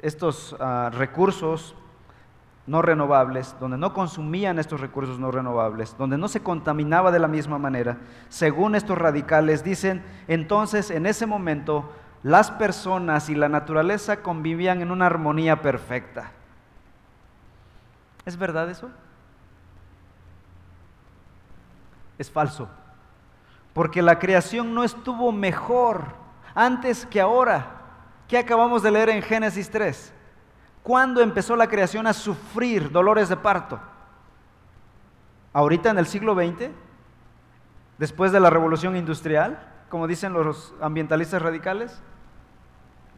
estos 0.00 0.54
uh, 0.54 0.88
recursos 0.96 1.74
no 2.66 2.82
renovables, 2.82 3.56
donde 3.58 3.78
no 3.78 3.92
consumían 3.92 4.58
estos 4.58 4.80
recursos 4.80 5.18
no 5.18 5.30
renovables, 5.30 5.96
donde 5.98 6.18
no 6.18 6.28
se 6.28 6.42
contaminaba 6.42 7.10
de 7.10 7.18
la 7.18 7.28
misma 7.28 7.58
manera, 7.58 7.98
según 8.28 8.74
estos 8.74 8.98
radicales 8.98 9.64
dicen, 9.64 10.04
entonces 10.28 10.90
en 10.90 11.06
ese 11.06 11.26
momento 11.26 11.90
las 12.22 12.50
personas 12.50 13.28
y 13.30 13.34
la 13.34 13.48
naturaleza 13.48 14.22
convivían 14.22 14.82
en 14.82 14.90
una 14.90 15.06
armonía 15.06 15.62
perfecta. 15.62 16.32
¿Es 18.26 18.36
verdad 18.36 18.68
eso? 18.70 18.90
Es 22.18 22.30
falso, 22.30 22.68
porque 23.72 24.02
la 24.02 24.18
creación 24.18 24.74
no 24.74 24.84
estuvo 24.84 25.32
mejor 25.32 26.04
antes 26.54 27.06
que 27.06 27.20
ahora. 27.20 27.78
¿Qué 28.28 28.38
acabamos 28.38 28.82
de 28.82 28.90
leer 28.90 29.08
en 29.08 29.22
Génesis 29.22 29.70
3? 29.70 30.12
¿Cuándo 30.82 31.20
empezó 31.20 31.56
la 31.56 31.68
creación 31.68 32.06
a 32.06 32.12
sufrir 32.12 32.90
dolores 32.90 33.28
de 33.28 33.36
parto? 33.36 33.80
¿Ahorita 35.52 35.90
en 35.90 35.98
el 35.98 36.06
siglo 36.06 36.34
XX? 36.34 36.70
¿Después 37.98 38.32
de 38.32 38.40
la 38.40 38.50
revolución 38.50 38.96
industrial? 38.96 39.66
Como 39.88 40.06
dicen 40.06 40.32
los 40.32 40.74
ambientalistas 40.80 41.42
radicales. 41.42 42.00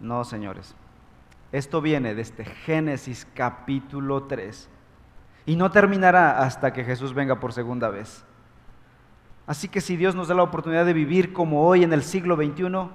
No, 0.00 0.24
señores. 0.24 0.74
Esto 1.52 1.80
viene 1.80 2.14
desde 2.14 2.44
Génesis 2.44 3.28
capítulo 3.34 4.24
3 4.24 4.68
y 5.44 5.56
no 5.56 5.70
terminará 5.70 6.38
hasta 6.38 6.72
que 6.72 6.84
Jesús 6.84 7.14
venga 7.14 7.38
por 7.38 7.52
segunda 7.52 7.90
vez. 7.90 8.24
Así 9.46 9.68
que 9.68 9.80
si 9.80 9.96
Dios 9.96 10.14
nos 10.14 10.28
da 10.28 10.34
la 10.34 10.42
oportunidad 10.44 10.86
de 10.86 10.92
vivir 10.94 11.32
como 11.32 11.66
hoy 11.66 11.84
en 11.84 11.92
el 11.92 12.02
siglo 12.02 12.36
XXI, 12.36 12.88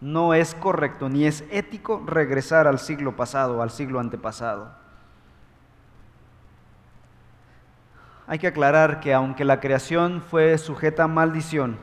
no 0.00 0.34
es 0.34 0.54
correcto 0.54 1.08
ni 1.08 1.24
es 1.24 1.44
ético 1.50 2.02
regresar 2.06 2.66
al 2.66 2.78
siglo 2.78 3.16
pasado, 3.16 3.62
al 3.62 3.70
siglo 3.70 4.00
antepasado. 4.00 4.70
Hay 8.26 8.38
que 8.38 8.46
aclarar 8.46 9.00
que 9.00 9.14
aunque 9.14 9.44
la 9.44 9.58
creación 9.58 10.22
fue 10.22 10.58
sujeta 10.58 11.04
a 11.04 11.08
maldición, 11.08 11.78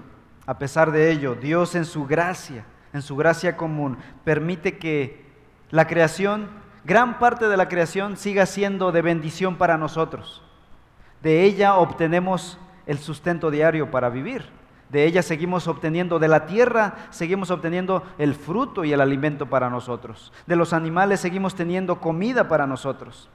a 0.45 0.59
pesar 0.59 0.91
de 0.91 1.11
ello, 1.11 1.35
Dios 1.35 1.73
en 1.73 1.85
su 1.85 2.05
gracia, 2.05 2.65
en 2.93 3.01
su 3.01 3.15
gracia 3.15 3.57
común, 3.57 3.97
permite 4.23 4.77
que 4.77 5.25
la 5.71 5.87
creación, 5.87 6.47
gran 6.83 7.17
parte 7.17 7.47
de 7.47 7.57
la 7.57 7.67
creación, 7.67 8.15
siga 8.15 8.45
siendo 8.45 8.91
de 8.91 9.01
bendición 9.01 9.55
para 9.55 9.77
nosotros. 9.77 10.43
De 11.23 11.43
ella 11.43 11.75
obtenemos 11.75 12.59
el 12.85 12.99
sustento 12.99 13.49
diario 13.49 13.89
para 13.89 14.09
vivir. 14.09 14.47
De 14.89 15.05
ella 15.05 15.23
seguimos 15.23 15.67
obteniendo, 15.67 16.19
de 16.19 16.27
la 16.27 16.45
tierra 16.45 16.95
seguimos 17.09 17.49
obteniendo 17.49 18.03
el 18.17 18.35
fruto 18.35 18.85
y 18.85 18.93
el 18.93 19.01
alimento 19.01 19.47
para 19.47 19.69
nosotros. 19.69 20.31
De 20.45 20.55
los 20.55 20.73
animales 20.73 21.19
seguimos 21.19 21.55
teniendo 21.55 21.99
comida 21.99 22.47
para 22.47 22.67
nosotros. 22.67 23.29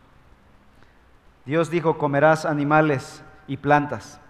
Dios 1.44 1.70
dijo, 1.70 1.98
comerás 1.98 2.44
animales 2.44 3.24
y 3.48 3.56
plantas. 3.56 4.20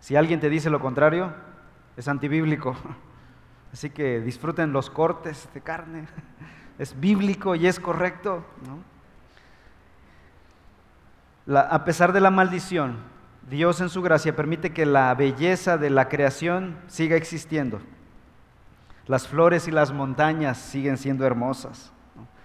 Si 0.00 0.16
alguien 0.16 0.40
te 0.40 0.48
dice 0.48 0.70
lo 0.70 0.80
contrario, 0.80 1.34
es 1.96 2.08
antibíblico. 2.08 2.74
Así 3.72 3.90
que 3.90 4.20
disfruten 4.20 4.72
los 4.72 4.90
cortes 4.90 5.48
de 5.54 5.60
carne. 5.60 6.08
Es 6.78 6.98
bíblico 6.98 7.54
y 7.54 7.66
es 7.66 7.78
correcto. 7.78 8.42
a 11.46 11.84
pesar 11.84 12.14
de 12.14 12.20
la 12.20 12.30
maldición, 12.30 12.96
Dios 13.50 13.80
en 13.80 13.88
su 13.88 14.00
gracia 14.00 14.36
permite 14.36 14.72
que 14.72 14.86
la 14.86 15.12
belleza 15.12 15.76
de 15.76 15.90
la 15.90 16.08
creación 16.08 16.76
siga 16.86 17.16
existiendo. 17.16 17.80
Las 19.08 19.26
flores 19.26 19.66
y 19.66 19.72
las 19.72 19.92
montañas 19.92 20.56
siguen 20.56 20.96
siendo 20.96 21.26
hermosas. 21.26 21.92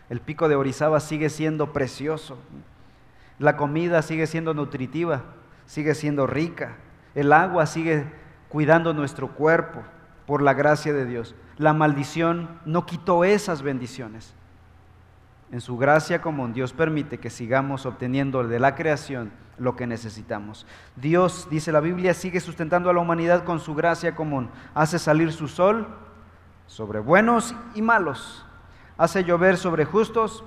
El 0.10 0.20
pico 0.20 0.50
de 0.50 0.56
Orizaba 0.56 1.00
sigue 1.00 1.30
siendo 1.30 1.74
precioso. 1.74 2.40
La 3.38 3.56
comida 3.56 4.02
sigue 4.02 4.26
siendo 4.26 4.56
nutritiva, 4.56 5.22
sigue 5.68 5.94
siendo 5.94 6.26
rica. 6.26 6.78
El 7.14 7.34
agua 7.34 7.68
sigue 7.68 8.06
cuidando 8.50 8.94
nuestro 8.94 9.36
cuerpo. 9.36 9.84
por 10.26 10.42
la 10.42 10.56
gracia 10.56 10.92
de 10.92 11.06
Dios. 11.06 11.36
La 11.60 11.74
maldición 11.74 12.60
no 12.66 12.88
quitó 12.88 13.24
esas 13.24 13.62
bendiciones. 13.62 14.34
En 15.52 15.62
su 15.62 15.78
gracia 15.78 16.22
común, 16.22 16.54
Dios 16.54 16.74
permite 16.74 17.20
que 17.20 17.30
sigamos 17.30 17.86
obteniendo 17.86 18.44
de 18.44 18.60
la 18.60 18.76
creación 18.76 19.32
lo 19.58 19.76
que 19.76 19.88
necesitamos. 19.88 20.66
Dios, 20.96 21.48
dice 21.50 21.72
la 21.72 21.80
Biblia, 21.80 22.14
sigue 22.14 22.40
sustentando 22.40 22.90
a 22.90 22.94
la 22.94 23.00
humanidad 23.00 23.44
con 23.44 23.60
su 23.60 23.76
gracia 23.76 24.16
común. 24.16 24.50
Hace 24.74 25.00
salir 25.00 25.32
su 25.32 25.48
sol 25.48 25.88
sobre 26.68 27.00
buenos 27.00 27.56
y 27.76 27.82
malos. 27.82 28.46
Hace 28.98 29.24
llover 29.24 29.58
sobre 29.58 29.86
justos 29.86 30.44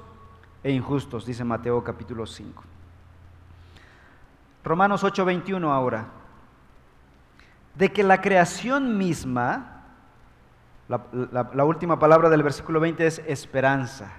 e 0.62 0.72
injustos, 0.72 1.24
dice 1.24 1.44
Mateo 1.44 1.84
capítulo 1.84 2.26
5. 2.26 2.64
Romanos 4.64 5.04
8:21 5.04 5.70
ahora. 5.70 6.06
De 7.74 7.92
que 7.92 8.02
la 8.02 8.20
creación 8.20 8.98
misma, 8.98 9.84
la, 10.88 11.50
la 11.54 11.64
última 11.64 11.98
palabra 11.98 12.28
del 12.28 12.42
versículo 12.42 12.80
20 12.80 13.06
es 13.06 13.22
esperanza. 13.26 14.10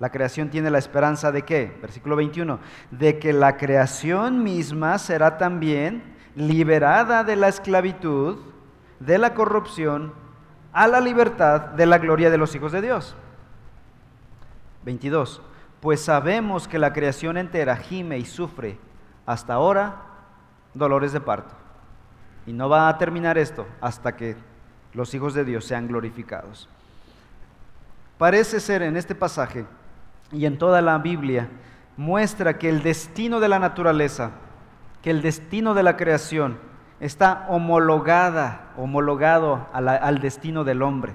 La 0.00 0.10
creación 0.10 0.50
tiene 0.50 0.70
la 0.70 0.78
esperanza 0.78 1.30
de 1.30 1.42
qué? 1.42 1.76
Versículo 1.80 2.16
21. 2.16 2.58
De 2.90 3.18
que 3.18 3.32
la 3.32 3.56
creación 3.56 4.42
misma 4.42 4.98
será 4.98 5.38
también 5.38 6.02
liberada 6.34 7.22
de 7.22 7.36
la 7.36 7.48
esclavitud, 7.48 8.38
de 8.98 9.18
la 9.18 9.34
corrupción, 9.34 10.12
a 10.72 10.88
la 10.88 11.00
libertad 11.00 11.60
de 11.60 11.86
la 11.86 11.98
gloria 11.98 12.30
de 12.30 12.38
los 12.38 12.54
hijos 12.54 12.72
de 12.72 12.82
Dios. 12.82 13.14
22. 14.84 15.40
Pues 15.80 16.00
sabemos 16.00 16.66
que 16.66 16.78
la 16.78 16.92
creación 16.92 17.36
entera 17.36 17.76
gime 17.76 18.18
y 18.18 18.24
sufre 18.24 18.78
hasta 19.26 19.54
ahora 19.54 20.02
dolores 20.74 21.12
de 21.12 21.20
parto. 21.20 21.54
Y 22.46 22.52
no 22.52 22.68
va 22.68 22.88
a 22.88 22.98
terminar 22.98 23.38
esto 23.38 23.66
hasta 23.80 24.16
que 24.16 24.36
los 24.92 25.14
hijos 25.14 25.34
de 25.34 25.44
Dios 25.44 25.64
sean 25.64 25.86
glorificados. 25.86 26.68
Parece 28.18 28.60
ser 28.60 28.82
en 28.82 28.96
este 28.96 29.14
pasaje 29.14 29.64
y 30.34 30.46
en 30.46 30.58
toda 30.58 30.82
la 30.82 30.98
Biblia 30.98 31.48
muestra 31.96 32.58
que 32.58 32.68
el 32.68 32.82
destino 32.82 33.40
de 33.40 33.48
la 33.48 33.58
naturaleza, 33.58 34.32
que 35.00 35.10
el 35.10 35.22
destino 35.22 35.74
de 35.74 35.84
la 35.84 35.96
creación 35.96 36.58
está 37.00 37.46
homologada, 37.48 38.72
homologado 38.76 39.68
al 39.72 40.20
destino 40.20 40.64
del 40.64 40.82
hombre. 40.82 41.14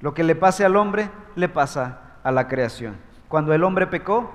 Lo 0.00 0.14
que 0.14 0.24
le 0.24 0.34
pase 0.34 0.64
al 0.64 0.76
hombre, 0.76 1.10
le 1.34 1.48
pasa 1.48 2.00
a 2.24 2.32
la 2.32 2.48
creación. 2.48 2.96
Cuando 3.28 3.52
el 3.52 3.62
hombre 3.62 3.86
pecó, 3.86 4.32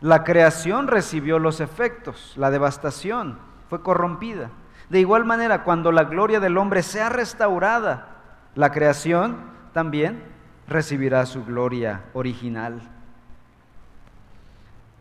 la 0.00 0.24
creación 0.24 0.88
recibió 0.88 1.38
los 1.38 1.60
efectos, 1.60 2.34
la 2.36 2.50
devastación, 2.50 3.38
fue 3.68 3.82
corrompida. 3.82 4.50
De 4.88 4.98
igual 4.98 5.24
manera, 5.24 5.62
cuando 5.62 5.92
la 5.92 6.04
gloria 6.04 6.40
del 6.40 6.58
hombre 6.58 6.82
sea 6.82 7.08
restaurada, 7.08 8.08
la 8.56 8.72
creación 8.72 9.36
también 9.72 10.24
recibirá 10.70 11.26
su 11.26 11.44
gloria 11.44 12.04
original. 12.14 12.80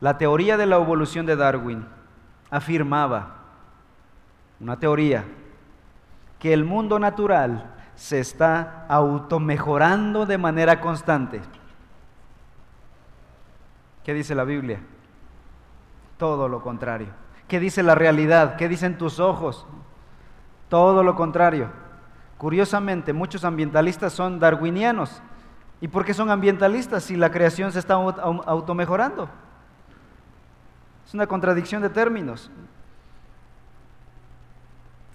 La 0.01 0.17
teoría 0.17 0.57
de 0.57 0.65
la 0.65 0.77
evolución 0.77 1.27
de 1.27 1.35
Darwin 1.35 1.85
afirmaba, 2.49 3.35
una 4.59 4.79
teoría, 4.79 5.23
que 6.39 6.53
el 6.53 6.65
mundo 6.65 6.97
natural 6.97 7.75
se 7.95 8.19
está 8.19 8.88
automejorando 8.88 10.25
de 10.25 10.39
manera 10.39 10.81
constante. 10.81 11.41
¿Qué 14.03 14.13
dice 14.13 14.33
la 14.33 14.45
Biblia? 14.45 14.79
Todo 16.17 16.47
lo 16.49 16.61
contrario. 16.61 17.09
¿Qué 17.47 17.59
dice 17.59 17.83
la 17.83 17.93
realidad? 17.93 18.55
¿Qué 18.55 18.67
dicen 18.67 18.97
tus 18.97 19.19
ojos? 19.19 19.67
Todo 20.67 21.03
lo 21.03 21.15
contrario. 21.15 21.69
Curiosamente, 22.39 23.13
muchos 23.13 23.43
ambientalistas 23.43 24.13
son 24.13 24.39
darwinianos 24.39 25.21
¿Y 25.81 25.88
por 25.88 26.05
qué 26.05 26.13
son 26.13 26.29
ambientalistas 26.29 27.03
si 27.03 27.15
la 27.15 27.31
creación 27.31 27.71
se 27.71 27.79
está 27.79 27.93
automejorando? 27.93 29.29
Es 31.05 31.13
una 31.13 31.27
contradicción 31.27 31.81
de 31.81 31.89
términos. 31.89 32.51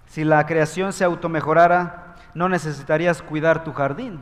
Si 0.07 0.23
la 0.23 0.45
creación 0.45 0.91
se 0.93 1.03
automejorara, 1.03 2.15
no 2.33 2.49
necesitarías 2.49 3.21
cuidar 3.21 3.63
tu 3.63 3.73
jardín. 3.73 4.21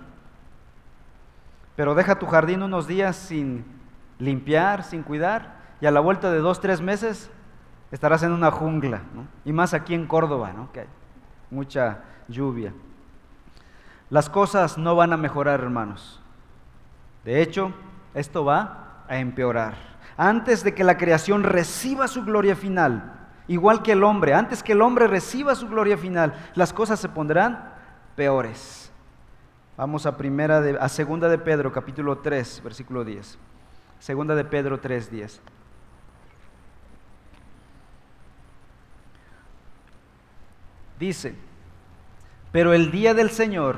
Pero 1.76 1.96
deja 1.96 2.20
tu 2.20 2.28
jardín 2.28 2.62
unos 2.62 2.88
días 2.88 3.16
sin 3.16 3.66
limpiar, 4.20 4.84
sin 4.84 5.04
cuidar, 5.04 5.56
y 5.82 5.86
a 5.86 5.92
la 5.92 6.00
vuelta 6.00 6.32
de 6.32 6.40
dos, 6.40 6.62
tres 6.62 6.82
meses 6.82 7.30
estarás 7.92 8.24
en 8.24 8.32
una 8.32 8.52
jungla, 8.52 9.02
y 9.46 9.54
más 9.54 9.74
aquí 9.74 9.94
en 9.94 10.08
Córdoba, 10.08 10.52
¿no? 10.54 10.72
que 10.72 10.82
hay 10.82 10.88
mucha 11.52 12.00
lluvia. 12.28 12.74
Las 14.10 14.30
cosas 14.30 14.78
no 14.78 14.96
van 14.96 15.14
a 15.14 15.18
mejorar, 15.18 15.60
hermanos. 15.60 16.23
De 17.24 17.42
hecho, 17.42 17.74
esto 18.14 18.44
va 18.46 19.06
a 19.08 19.18
empeorar. 19.18 19.76
Antes 20.18 20.64
de 20.64 20.74
que 20.74 20.84
la 20.84 20.98
creación 20.98 21.44
reciba 21.44 22.08
su 22.08 22.24
gloria 22.24 22.56
final, 22.56 23.14
igual 23.48 23.82
que 23.82 23.94
el 23.94 24.04
hombre, 24.04 24.34
antes 24.34 24.62
que 24.62 24.74
el 24.74 24.82
hombre 24.82 25.08
reciba 25.08 25.56
su 25.56 25.68
gloria 25.68 25.98
final, 25.98 26.34
las 26.56 26.74
cosas 26.74 27.00
se 27.00 27.10
pondrán 27.10 27.74
peores. 28.16 28.92
Vamos 29.78 30.06
a 30.06 30.18
primera 30.18 30.62
de, 30.62 30.78
a 30.80 30.88
segunda 30.90 31.30
de 31.30 31.40
Pedro, 31.40 31.72
capítulo 31.72 32.20
3, 32.20 32.62
versículo 32.64 33.04
10. 33.04 33.40
Segunda 34.00 34.36
de 34.36 34.46
Pedro 34.46 34.80
3, 34.80 35.10
10. 35.10 35.42
Dice, 41.00 41.36
pero 42.52 42.74
el 42.74 42.92
día 42.92 43.14
del 43.14 43.32
Señor 43.32 43.78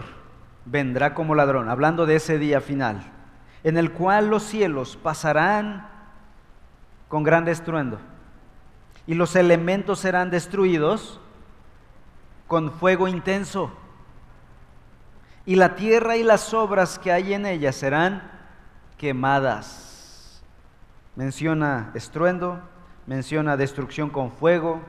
vendrá 0.66 1.14
como 1.14 1.34
ladrón, 1.34 1.70
hablando 1.70 2.06
de 2.06 2.18
ese 2.18 2.38
día 2.38 2.60
final 2.60 3.15
en 3.66 3.78
el 3.78 3.92
cual 3.92 4.28
los 4.30 4.44
cielos 4.44 4.96
pasarán 4.96 5.90
con 7.08 7.24
gran 7.24 7.48
estruendo 7.48 7.98
y 9.08 9.16
los 9.16 9.36
elementos 9.36 10.00
serán 10.00 10.30
destruidos 10.30 11.20
con 12.46 12.72
fuego 12.72 13.08
intenso 13.08 13.72
y 15.48 15.56
la 15.56 15.76
tierra 15.76 16.16
y 16.16 16.22
las 16.22 16.54
obras 16.54 17.00
que 17.00 17.12
hay 17.12 17.34
en 17.34 17.48
ella 17.48 17.72
serán 17.72 18.32
quemadas. 19.00 20.44
Menciona 21.16 21.90
estruendo, 21.96 22.62
menciona 23.08 23.58
destrucción 23.58 24.12
con 24.12 24.32
fuego. 24.32 24.80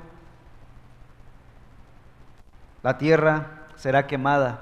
La 2.83 2.99
tierra 2.99 3.69
será 3.77 4.07
quemada, 4.07 4.61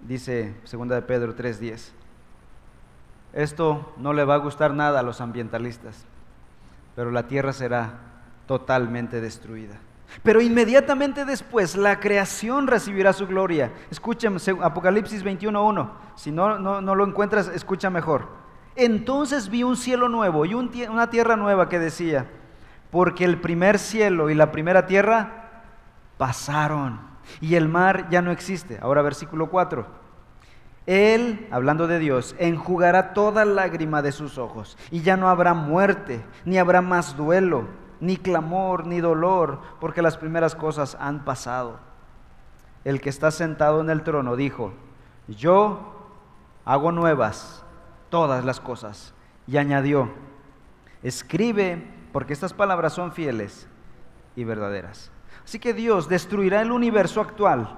dice 0.00 0.54
2 0.70 0.88
de 0.90 1.00
Pedro 1.00 1.34
3:10. 1.34 1.95
Esto 3.36 3.92
no 3.98 4.14
le 4.14 4.24
va 4.24 4.36
a 4.36 4.38
gustar 4.38 4.72
nada 4.72 5.00
a 5.00 5.02
los 5.02 5.20
ambientalistas, 5.20 6.06
pero 6.94 7.10
la 7.10 7.28
tierra 7.28 7.52
será 7.52 7.92
totalmente 8.46 9.20
destruida. 9.20 9.76
Pero 10.22 10.40
inmediatamente 10.40 11.26
después 11.26 11.76
la 11.76 12.00
creación 12.00 12.66
recibirá 12.66 13.12
su 13.12 13.26
gloria. 13.26 13.72
Escuchen 13.90 14.38
Apocalipsis 14.62 15.22
21.1. 15.22 15.90
Si 16.14 16.32
no, 16.32 16.58
no, 16.58 16.94
lo 16.94 17.06
encuentras, 17.06 17.48
escucha 17.48 17.90
mejor. 17.90 18.26
Entonces 18.74 19.50
vi 19.50 19.64
un 19.64 19.76
cielo 19.76 20.08
nuevo 20.08 20.46
y 20.46 20.54
una 20.54 21.10
tierra 21.10 21.36
nueva 21.36 21.68
que 21.68 21.78
decía, 21.78 22.26
porque 22.90 23.26
el 23.26 23.38
primer 23.38 23.78
cielo 23.78 24.30
y 24.30 24.34
la 24.34 24.50
primera 24.50 24.86
tierra 24.86 25.64
pasaron 26.16 27.00
y 27.42 27.56
el 27.56 27.68
mar 27.68 28.08
ya 28.08 28.22
no 28.22 28.30
existe. 28.30 28.78
Ahora 28.80 29.02
versículo 29.02 29.50
4. 29.50 30.05
Él, 30.86 31.48
hablando 31.50 31.88
de 31.88 31.98
Dios, 31.98 32.36
enjugará 32.38 33.12
toda 33.12 33.44
lágrima 33.44 34.02
de 34.02 34.12
sus 34.12 34.38
ojos 34.38 34.78
y 34.90 35.02
ya 35.02 35.16
no 35.16 35.28
habrá 35.28 35.52
muerte, 35.52 36.24
ni 36.44 36.58
habrá 36.58 36.80
más 36.80 37.16
duelo, 37.16 37.66
ni 38.00 38.16
clamor, 38.16 38.86
ni 38.86 39.00
dolor, 39.00 39.60
porque 39.80 40.00
las 40.00 40.16
primeras 40.16 40.54
cosas 40.54 40.96
han 41.00 41.24
pasado. 41.24 41.80
El 42.84 43.00
que 43.00 43.10
está 43.10 43.32
sentado 43.32 43.80
en 43.80 43.90
el 43.90 44.04
trono 44.04 44.36
dijo, 44.36 44.72
yo 45.26 45.92
hago 46.64 46.92
nuevas 46.92 47.64
todas 48.08 48.44
las 48.44 48.60
cosas. 48.60 49.12
Y 49.48 49.56
añadió, 49.56 50.10
escribe, 51.02 51.84
porque 52.12 52.32
estas 52.32 52.52
palabras 52.52 52.92
son 52.92 53.12
fieles 53.12 53.68
y 54.36 54.44
verdaderas. 54.44 55.10
Así 55.44 55.58
que 55.58 55.74
Dios 55.74 56.08
destruirá 56.08 56.60
el 56.60 56.70
universo 56.70 57.20
actual 57.20 57.76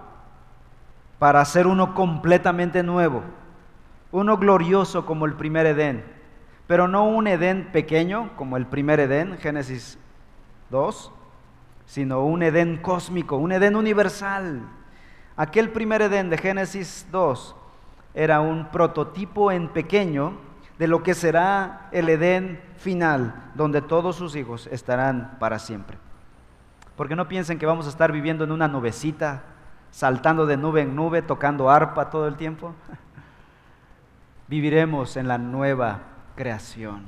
para 1.19 1.41
hacer 1.41 1.67
uno 1.67 1.95
completamente 1.95 2.83
nuevo, 2.83 3.23
uno 4.13 4.37
glorioso 4.39 5.05
como 5.05 5.27
el 5.27 5.35
primer 5.35 5.67
Edén, 5.67 6.05
pero 6.67 6.87
no 6.89 7.05
un 7.05 7.27
Edén 7.27 7.71
pequeño 7.73 8.37
como 8.37 8.57
el 8.57 8.67
primer 8.67 9.01
Edén, 9.01 9.39
Génesis 9.39 9.99
2, 10.71 11.13
sino 11.87 12.25
un 12.25 12.43
Edén 12.43 12.77
cósmico, 12.77 13.37
un 13.37 13.53
Edén 13.53 13.75
universal. 13.75 14.63
Aquel 15.37 15.71
primer 15.71 16.03
Edén 16.03 16.31
de 16.31 16.39
Génesis 16.39 17.07
2 17.11 17.57
era 18.15 18.41
un 18.41 18.71
prototipo 18.71 19.51
en 19.51 19.69
pequeño 19.69 20.35
de 20.79 20.89
lo 20.89 21.03
que 21.03 21.15
será 21.15 21.89
el 21.93 22.09
Edén 22.09 22.61
final, 22.77 23.51
donde 23.55 23.83
todos 23.83 24.17
sus 24.17 24.37
hijos 24.37 24.69
estarán 24.69 25.37
para 25.41 25.59
siempre. 25.59 25.99
Porque 26.97 27.17
no 27.17 27.29
piensen 27.29 27.59
que 27.59 27.67
vamos 27.67 27.87
a 27.87 27.91
estar 27.91 28.13
viviendo 28.13 28.45
en 28.45 28.53
una 28.53 28.69
nubecita 28.69 29.43
saltando 29.91 30.47
de 30.47 30.57
nube 30.57 30.83
en 30.83 30.95
nube, 30.95 31.23
tocando 31.23 31.71
arpa 31.71 32.11
todo 32.11 32.29
el 32.29 32.37
tiempo. 32.37 32.75
Viviremos 34.49 35.17
en 35.17 35.29
la 35.29 35.39
nueva 35.39 36.01
creación. 36.35 37.05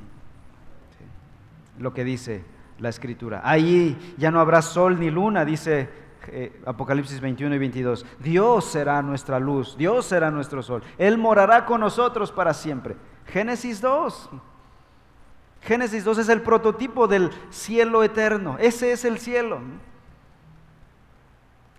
Lo 1.79 1.95
que 1.95 2.05
dice 2.05 2.45
la 2.79 2.89
escritura. 2.89 3.43
Ahí 3.45 4.15
ya 4.19 4.31
no 4.31 4.41
habrá 4.41 4.63
sol 4.63 4.99
ni 4.99 5.11
luna, 5.11 5.45
dice 5.45 5.89
eh, 6.29 6.61
Apocalipsis 6.67 7.21
21 7.21 7.55
y 7.55 7.59
22. 7.59 8.07
Dios 8.19 8.65
será 8.65 9.03
nuestra 9.03 9.39
luz, 9.39 9.77
Dios 9.77 10.07
será 10.07 10.31
nuestro 10.31 10.63
sol. 10.63 10.83
Él 10.99 11.19
morará 11.19 11.65
con 11.65 11.81
nosotros 11.81 12.33
para 12.33 12.55
siempre. 12.55 12.97
Génesis 13.27 13.81
2. 13.81 14.31
Génesis 15.63 16.05
2 16.05 16.19
es 16.19 16.29
el 16.29 16.43
prototipo 16.43 17.07
del 17.07 17.31
cielo 17.51 18.03
eterno. 18.03 18.57
Ese 18.59 18.93
es 18.93 19.05
el 19.05 19.19
cielo. 19.19 19.61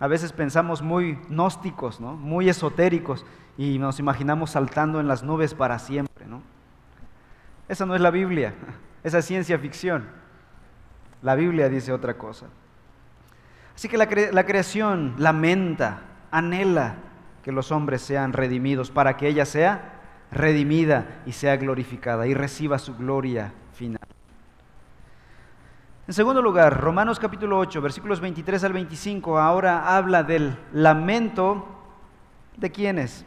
A 0.02 0.08
veces 0.08 0.32
pensamos 0.32 0.82
muy 0.82 1.16
gnósticos, 1.28 2.00
¿no? 2.00 2.14
muy 2.14 2.48
esotéricos, 2.48 3.24
y 3.56 3.78
nos 3.78 4.00
imaginamos 4.00 4.50
saltando 4.50 4.98
en 4.98 5.06
las 5.06 5.22
nubes 5.22 5.54
para 5.54 5.78
siempre. 5.78 6.26
¿no? 6.26 6.42
Esa 7.68 7.86
no 7.86 7.94
es 7.94 8.00
la 8.00 8.10
Biblia, 8.10 8.52
esa 9.04 9.18
es 9.18 9.26
ciencia 9.26 9.60
ficción. 9.60 10.08
La 11.22 11.36
Biblia 11.36 11.68
dice 11.68 11.92
otra 11.92 12.18
cosa. 12.18 12.46
Así 13.76 13.88
que 13.88 13.96
la, 13.96 14.08
la 14.32 14.44
creación 14.44 15.14
lamenta, 15.18 16.00
anhela 16.32 16.96
que 17.44 17.52
los 17.52 17.70
hombres 17.70 18.02
sean 18.02 18.32
redimidos 18.32 18.90
para 18.90 19.16
que 19.16 19.28
ella 19.28 19.44
sea 19.44 20.00
redimida 20.32 21.22
y 21.26 21.32
sea 21.32 21.56
glorificada 21.56 22.26
y 22.26 22.34
reciba 22.34 22.80
su 22.80 22.96
gloria. 22.96 23.52
En 26.08 26.14
segundo 26.14 26.42
lugar, 26.42 26.80
Romanos 26.80 27.20
capítulo 27.20 27.60
8, 27.60 27.80
versículos 27.80 28.18
23 28.18 28.64
al 28.64 28.72
25, 28.72 29.38
ahora 29.38 29.96
habla 29.96 30.24
del 30.24 30.58
lamento 30.72 31.64
de 32.56 32.72
quiénes. 32.72 33.24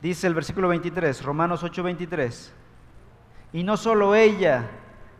Dice 0.00 0.26
el 0.26 0.32
versículo 0.32 0.68
23, 0.68 1.22
Romanos 1.22 1.62
8, 1.62 1.82
23. 1.82 2.54
Y 3.52 3.62
no 3.62 3.76
solo 3.76 4.14
ella, 4.14 4.70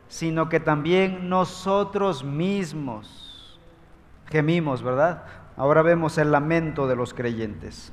sino 0.09 0.49
que 0.49 0.61
también 0.61 1.29
nosotros 1.29 2.25
mismos 2.25 3.61
gemimos, 4.31 4.83
¿verdad? 4.83 5.25
Ahora 5.59 5.83
vemos 5.83 6.17
el 6.17 6.33
lamento 6.33 6.89
de 6.89 6.97
los 6.97 7.13
creyentes. 7.13 7.93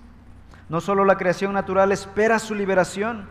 No 0.69 0.79
solo 0.79 1.03
la 1.03 1.17
creación 1.17 1.51
natural 1.51 1.91
espera 1.91 2.39
su 2.39 2.55
liberación, 2.55 3.27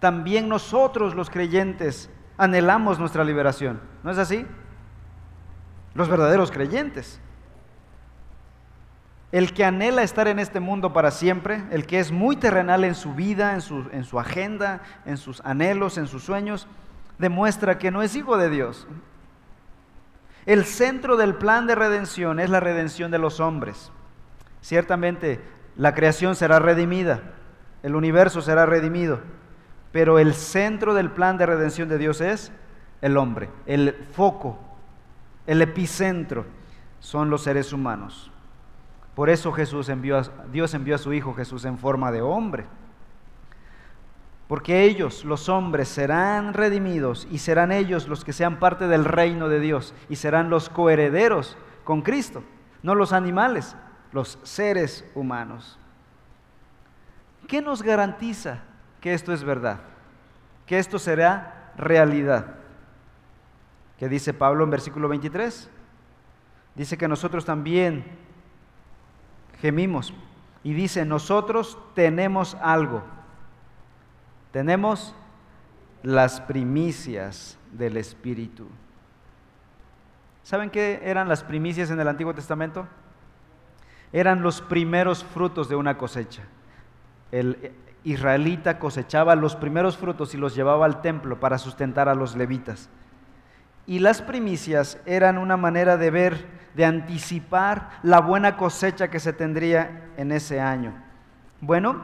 también 0.00 0.48
nosotros 0.48 1.14
los 1.14 1.30
creyentes 1.30 2.10
anhelamos 2.38 2.98
nuestra 2.98 3.24
liberación. 3.24 3.80
¿No 4.02 4.10
es 4.10 4.18
así? 4.18 4.46
Los 5.94 6.08
verdaderos 6.08 6.50
creyentes. 6.50 7.20
El 9.30 9.52
que 9.52 9.64
anhela 9.64 10.02
estar 10.02 10.26
en 10.28 10.38
este 10.38 10.60
mundo 10.60 10.94
para 10.94 11.10
siempre, 11.10 11.62
el 11.70 11.84
que 11.84 11.98
es 11.98 12.12
muy 12.12 12.36
terrenal 12.36 12.84
en 12.84 12.94
su 12.94 13.12
vida, 13.12 13.52
en 13.52 13.60
su, 13.60 13.86
en 13.92 14.04
su 14.04 14.18
agenda, 14.18 14.80
en 15.04 15.18
sus 15.18 15.42
anhelos, 15.42 15.98
en 15.98 16.06
sus 16.06 16.22
sueños, 16.22 16.66
demuestra 17.18 17.76
que 17.76 17.90
no 17.90 18.02
es 18.02 18.16
hijo 18.16 18.38
de 18.38 18.48
Dios. 18.48 18.86
El 20.46 20.64
centro 20.64 21.18
del 21.18 21.34
plan 21.34 21.66
de 21.66 21.74
redención 21.74 22.40
es 22.40 22.48
la 22.48 22.60
redención 22.60 23.10
de 23.10 23.18
los 23.18 23.38
hombres. 23.38 23.92
Ciertamente 24.62 25.42
la 25.76 25.94
creación 25.94 26.34
será 26.34 26.58
redimida, 26.58 27.20
el 27.82 27.94
universo 27.94 28.40
será 28.40 28.64
redimido, 28.64 29.20
pero 29.92 30.18
el 30.18 30.34
centro 30.34 30.94
del 30.94 31.10
plan 31.10 31.38
de 31.38 31.46
redención 31.46 31.88
de 31.88 31.98
Dios 31.98 32.20
es 32.20 32.52
el 33.00 33.16
hombre, 33.16 33.48
el 33.66 33.94
foco, 34.12 34.58
el 35.46 35.62
epicentro 35.62 36.44
son 37.00 37.30
los 37.30 37.42
seres 37.42 37.72
humanos. 37.72 38.30
Por 39.14 39.30
eso 39.30 39.50
Jesús 39.52 39.88
envió 39.88 40.22
Dios 40.52 40.74
envió 40.74 40.94
a 40.94 40.98
su 40.98 41.12
Hijo 41.12 41.34
Jesús 41.34 41.64
en 41.64 41.78
forma 41.78 42.12
de 42.12 42.22
hombre. 42.22 42.66
Porque 44.46 44.84
ellos, 44.84 45.24
los 45.24 45.48
hombres, 45.50 45.88
serán 45.88 46.54
redimidos 46.54 47.28
y 47.30 47.38
serán 47.38 47.70
ellos 47.70 48.08
los 48.08 48.24
que 48.24 48.32
sean 48.32 48.58
parte 48.58 48.88
del 48.88 49.04
reino 49.04 49.48
de 49.48 49.60
Dios 49.60 49.92
y 50.08 50.16
serán 50.16 50.48
los 50.48 50.70
coherederos 50.70 51.58
con 51.84 52.00
Cristo, 52.00 52.42
no 52.82 52.94
los 52.94 53.12
animales, 53.12 53.76
los 54.12 54.38
seres 54.42 55.04
humanos. 55.14 55.78
¿Qué 57.46 57.60
nos 57.60 57.82
garantiza 57.82 58.62
que 59.00 59.14
esto 59.14 59.32
es 59.32 59.44
verdad, 59.44 59.80
que 60.66 60.78
esto 60.78 60.98
será 60.98 61.72
realidad. 61.76 62.56
¿Qué 63.98 64.08
dice 64.08 64.34
Pablo 64.34 64.64
en 64.64 64.70
versículo 64.70 65.08
23? 65.08 65.70
Dice 66.74 66.96
que 66.96 67.08
nosotros 67.08 67.44
también 67.44 68.04
gemimos 69.60 70.14
y 70.62 70.72
dice, 70.72 71.04
nosotros 71.04 71.78
tenemos 71.94 72.56
algo, 72.60 73.02
tenemos 74.52 75.14
las 76.02 76.40
primicias 76.40 77.58
del 77.72 77.96
Espíritu. 77.96 78.68
¿Saben 80.42 80.70
qué 80.70 81.00
eran 81.02 81.28
las 81.28 81.42
primicias 81.42 81.90
en 81.90 82.00
el 82.00 82.08
Antiguo 82.08 82.34
Testamento? 82.34 82.86
Eran 84.12 84.42
los 84.42 84.62
primeros 84.62 85.22
frutos 85.22 85.68
de 85.68 85.76
una 85.76 85.98
cosecha. 85.98 86.42
El, 87.30 87.74
israelita 88.04 88.78
cosechaba 88.78 89.34
los 89.34 89.56
primeros 89.56 89.96
frutos 89.96 90.34
y 90.34 90.38
los 90.38 90.54
llevaba 90.54 90.86
al 90.86 91.00
templo 91.02 91.40
para 91.40 91.58
sustentar 91.58 92.08
a 92.08 92.14
los 92.14 92.36
levitas. 92.36 92.88
Y 93.86 94.00
las 94.00 94.22
primicias 94.22 95.00
eran 95.06 95.38
una 95.38 95.56
manera 95.56 95.96
de 95.96 96.10
ver, 96.10 96.46
de 96.74 96.84
anticipar 96.84 97.90
la 98.02 98.20
buena 98.20 98.56
cosecha 98.56 99.08
que 99.08 99.20
se 99.20 99.32
tendría 99.32 100.10
en 100.16 100.30
ese 100.30 100.60
año. 100.60 100.94
Bueno, 101.60 102.02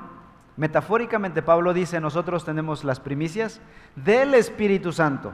metafóricamente 0.56 1.42
Pablo 1.42 1.74
dice, 1.74 2.00
nosotros 2.00 2.44
tenemos 2.44 2.84
las 2.84 3.00
primicias 3.00 3.60
del 3.96 4.34
Espíritu 4.34 4.92
Santo. 4.92 5.32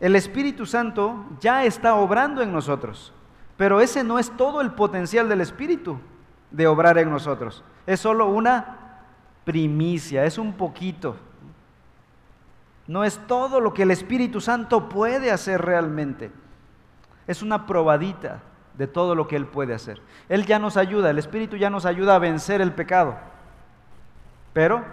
El 0.00 0.14
Espíritu 0.14 0.66
Santo 0.66 1.26
ya 1.40 1.64
está 1.64 1.94
obrando 1.94 2.42
en 2.42 2.52
nosotros, 2.52 3.12
pero 3.56 3.80
ese 3.80 4.04
no 4.04 4.18
es 4.18 4.30
todo 4.36 4.60
el 4.60 4.72
potencial 4.72 5.28
del 5.28 5.40
Espíritu 5.40 6.00
de 6.50 6.66
obrar 6.66 6.98
en 6.98 7.10
nosotros. 7.10 7.62
Es 7.86 8.00
solo 8.00 8.26
una 8.26 8.76
primicia, 9.44 10.24
es 10.24 10.38
un 10.38 10.52
poquito. 10.54 11.16
No 12.86 13.04
es 13.04 13.18
todo 13.26 13.60
lo 13.60 13.74
que 13.74 13.82
el 13.82 13.90
Espíritu 13.90 14.40
Santo 14.40 14.88
puede 14.88 15.30
hacer 15.30 15.60
realmente. 15.60 16.30
Es 17.26 17.42
una 17.42 17.66
probadita 17.66 18.40
de 18.74 18.86
todo 18.86 19.14
lo 19.14 19.28
que 19.28 19.36
Él 19.36 19.46
puede 19.46 19.74
hacer. 19.74 20.00
Él 20.28 20.46
ya 20.46 20.58
nos 20.58 20.76
ayuda, 20.76 21.10
el 21.10 21.18
Espíritu 21.18 21.56
ya 21.56 21.68
nos 21.68 21.84
ayuda 21.84 22.14
a 22.14 22.18
vencer 22.18 22.60
el 22.60 22.72
pecado. 22.72 23.16
Pero 24.52 24.84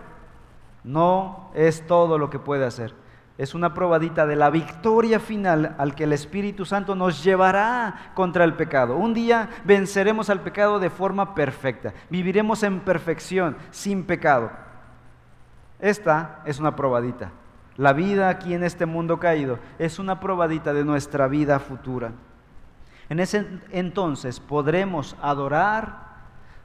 no 0.83 1.49
es 1.53 1.85
todo 1.87 2.17
lo 2.17 2.29
que 2.29 2.39
puede 2.39 2.65
hacer 2.65 3.04
es 3.37 3.53
una 3.53 3.73
probadita 3.73 4.25
de 4.25 4.37
la 4.37 4.49
victoria 4.49 5.19
final 5.19 5.75
al 5.77 5.93
que 5.93 6.05
el 6.05 6.13
Espíritu 6.13 6.63
Santo 6.63 6.95
nos 6.95 7.21
llevará 7.23 8.11
contra 8.13 8.45
el 8.45 8.53
pecado. 8.53 8.95
Un 8.95 9.13
día 9.13 9.49
venceremos 9.65 10.29
al 10.29 10.39
pecado 10.39 10.79
de 10.79 10.89
forma 10.89 11.35
perfecta, 11.35 11.93
viviremos 12.09 12.63
en 12.63 12.79
perfección, 12.79 13.57
sin 13.71 14.05
pecado. 14.05 14.51
Esta 15.79 16.41
es 16.45 16.59
una 16.59 16.77
probadita. 16.77 17.31
La 17.75 17.91
vida 17.91 18.29
aquí 18.29 18.53
en 18.53 18.63
este 18.63 18.85
mundo 18.85 19.19
caído 19.19 19.59
es 19.79 19.99
una 19.99 20.21
probadita 20.21 20.73
de 20.73 20.85
nuestra 20.85 21.27
vida 21.27 21.59
futura. 21.59 22.13
En 23.09 23.19
ese 23.19 23.45
entonces 23.71 24.39
podremos 24.39 25.17
adorar, 25.21 26.05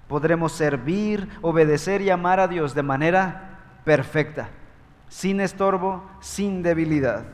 podremos 0.06 0.52
servir, 0.52 1.28
obedecer 1.42 2.00
y 2.00 2.10
amar 2.10 2.38
a 2.38 2.46
Dios 2.46 2.76
de 2.76 2.84
manera 2.84 3.58
perfecta 3.84 4.50
sin 5.10 5.40
estorbo, 5.40 6.08
sin 6.20 6.62
debilidad. 6.62 7.24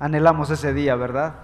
Anhelamos 0.00 0.50
ese 0.50 0.72
día, 0.72 0.96
¿verdad? 0.96 1.34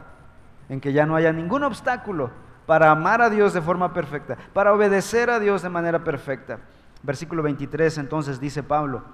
En 0.69 0.81
que 0.81 0.93
ya 0.93 1.07
no 1.07 1.15
haya 1.15 1.33
ningún 1.33 1.63
obstáculo 1.63 2.31
para 2.67 2.91
amar 2.91 3.23
a 3.23 3.31
Dios 3.31 3.53
de 3.53 3.61
forma 3.61 3.93
perfecta, 3.93 4.37
para 4.53 4.73
obedecer 4.73 5.31
a 5.31 5.39
Dios 5.39 5.63
de 5.63 5.69
manera 5.69 6.03
perfecta. 6.03 6.59
Versículo 7.03 7.43
23 7.43 7.99
entonces 7.99 8.41
dice 8.41 8.63
Pablo, 8.63 9.05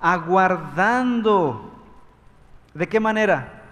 aguardando, 0.00 1.72
¿de 2.74 2.88
qué 2.88 3.00
manera? 3.00 3.62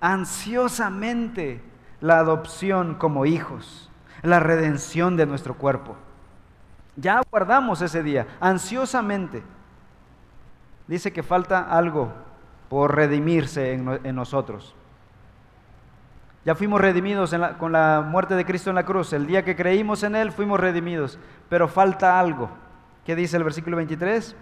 Ansiosamente 0.00 1.62
la 2.00 2.18
adopción 2.18 2.96
como 2.96 3.26
hijos, 3.26 3.90
la 4.22 4.40
redención 4.40 5.16
de 5.16 5.24
nuestro 5.24 5.54
cuerpo. 5.54 5.96
Ya 6.96 7.18
aguardamos 7.18 7.80
ese 7.80 8.02
día, 8.02 8.26
ansiosamente 8.40 9.44
dice 10.86 11.12
que 11.12 11.22
falta 11.22 11.60
algo 11.60 12.12
por 12.68 12.94
redimirse 12.94 13.72
en, 13.72 14.14
nosotros. 14.14 14.74
Ya 16.44 16.54
fuimos 16.54 16.80
redimidos 16.80 17.34
con 17.58 17.72
la 17.72 18.04
muerte 18.06 18.34
de 18.34 18.44
Cristo 18.44 18.70
en 18.70 18.76
la 18.76 18.84
cruz. 18.84 19.12
El 19.12 19.26
día 19.26 19.44
que 19.44 19.54
creímos 19.54 20.02
en 20.02 20.16
Él 20.16 20.32
fuimos 20.32 20.58
redimidos. 20.58 21.18
Pero 21.48 21.68
falta 21.68 22.18
algo. 22.18 22.48
¿Qué 23.04 23.14
dice 23.14 23.36
el 23.36 23.44
versículo 23.44 23.76
23? 23.76 24.34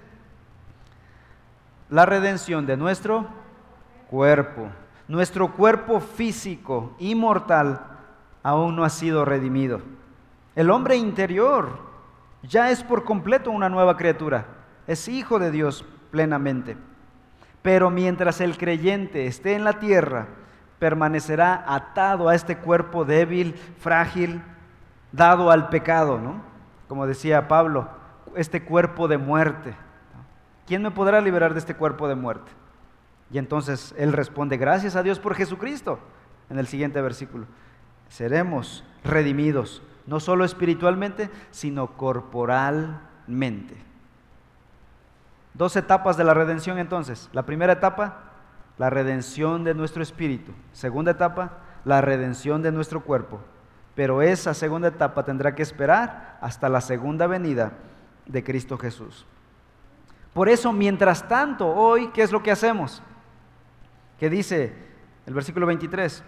La 1.91 2.07
redención 2.07 2.67
de 2.67 2.77
nuestro 2.77 3.27
cuerpo. 4.09 4.69
Nuestro 5.09 5.53
cuerpo 5.53 6.01
físico, 6.01 6.95
inmortal, 7.01 7.81
aún 8.43 8.77
no 8.77 8.85
ha 8.85 8.91
sido 8.91 9.25
redimido. 9.25 9.81
El 10.55 10.71
hombre 10.71 10.97
interior 10.97 11.81
ya 12.43 12.71
es 12.71 12.83
por 12.83 13.05
completo 13.05 13.51
una 13.51 13.69
nueva 13.69 13.97
criatura, 13.97 14.47
es 14.87 15.09
hijo 15.09 15.39
de 15.39 15.51
Dios 15.51 15.85
plenamente. 16.11 16.77
Pero 17.63 17.91
mientras 17.91 18.41
el 18.41 18.57
creyente 18.57 19.27
esté 19.27 19.55
en 19.55 19.65
la 19.65 19.75
tierra, 19.75 20.27
permanecerá 20.79 21.65
atado 21.67 22.29
a 22.29 22.35
este 22.35 22.57
cuerpo 22.57 23.05
débil, 23.05 23.55
frágil, 23.79 24.43
dado 25.13 25.51
al 25.51 25.69
pecado, 25.69 26.19
¿no? 26.19 26.43
Como 26.89 27.07
decía 27.07 27.49
Pablo, 27.49 27.89
este 28.35 28.63
cuerpo 28.63 29.07
de 29.09 29.19
muerte. 29.19 29.75
¿Quién 30.67 30.83
me 30.83 30.91
podrá 30.91 31.21
liberar 31.21 31.53
de 31.53 31.59
este 31.59 31.75
cuerpo 31.75 32.09
de 32.09 32.15
muerte? 32.15 32.51
Y 33.31 33.39
entonces 33.39 33.95
él 33.99 34.13
responde, 34.13 34.57
gracias 34.57 34.97
a 34.97 35.03
Dios 35.03 35.21
por 35.21 35.35
Jesucristo, 35.35 36.01
en 36.49 36.59
el 36.59 36.67
siguiente 36.67 37.01
versículo. 37.01 37.47
Seremos 38.09 38.85
redimidos, 39.05 39.83
no 40.07 40.19
solo 40.19 40.45
espiritualmente, 40.45 41.31
sino 41.51 41.97
corporalmente. 41.97 43.90
Dos 45.55 45.77
etapas 45.77 46.17
de 46.17 46.25
la 46.25 46.35
redención 46.35 46.79
entonces. 46.79 47.29
La 47.33 47.45
primera 47.45 47.75
etapa, 47.75 48.19
la 48.79 48.91
redención 48.91 49.65
de 49.65 49.75
nuestro 49.75 50.03
espíritu. 50.03 50.53
Segunda 50.73 51.13
etapa, 51.13 51.59
la 51.85 52.01
redención 52.01 52.63
de 52.63 52.73
nuestro 52.73 53.03
cuerpo. 53.03 53.41
Pero 53.95 54.23
esa 54.23 54.55
segunda 54.55 54.89
etapa 54.89 55.25
tendrá 55.25 55.55
que 55.55 55.63
esperar 55.63 56.39
hasta 56.41 56.69
la 56.69 56.81
segunda 56.81 57.27
venida 57.27 57.73
de 58.27 58.45
Cristo 58.45 58.79
Jesús. 58.79 59.27
Por 60.33 60.49
eso, 60.49 60.73
mientras 60.73 61.27
tanto, 61.27 61.67
hoy, 61.67 62.09
¿qué 62.09 62.23
es 62.23 62.31
lo 62.31 62.43
que 62.43 62.53
hacemos? 62.53 63.03
¿Qué 64.19 64.31
dice 64.31 64.73
el 65.27 65.35
versículo 65.35 65.67
23? 65.67 66.23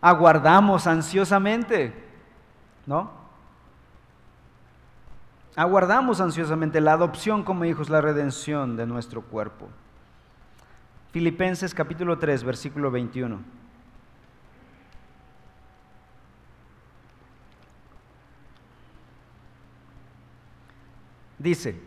Aguardamos 0.00 0.86
ansiosamente, 0.86 1.94
¿no? 2.86 3.23
Aguardamos 5.56 6.20
ansiosamente 6.20 6.80
la 6.80 6.94
adopción 6.94 7.44
como 7.44 7.64
hijos, 7.64 7.88
la 7.88 8.00
redención 8.00 8.76
de 8.76 8.86
nuestro 8.86 9.22
cuerpo. 9.22 9.68
Filipenses 11.12 11.72
capítulo 11.74 12.18
3, 12.18 12.42
versículo 12.42 12.90
21. 12.90 13.38
Dice, 21.38 21.80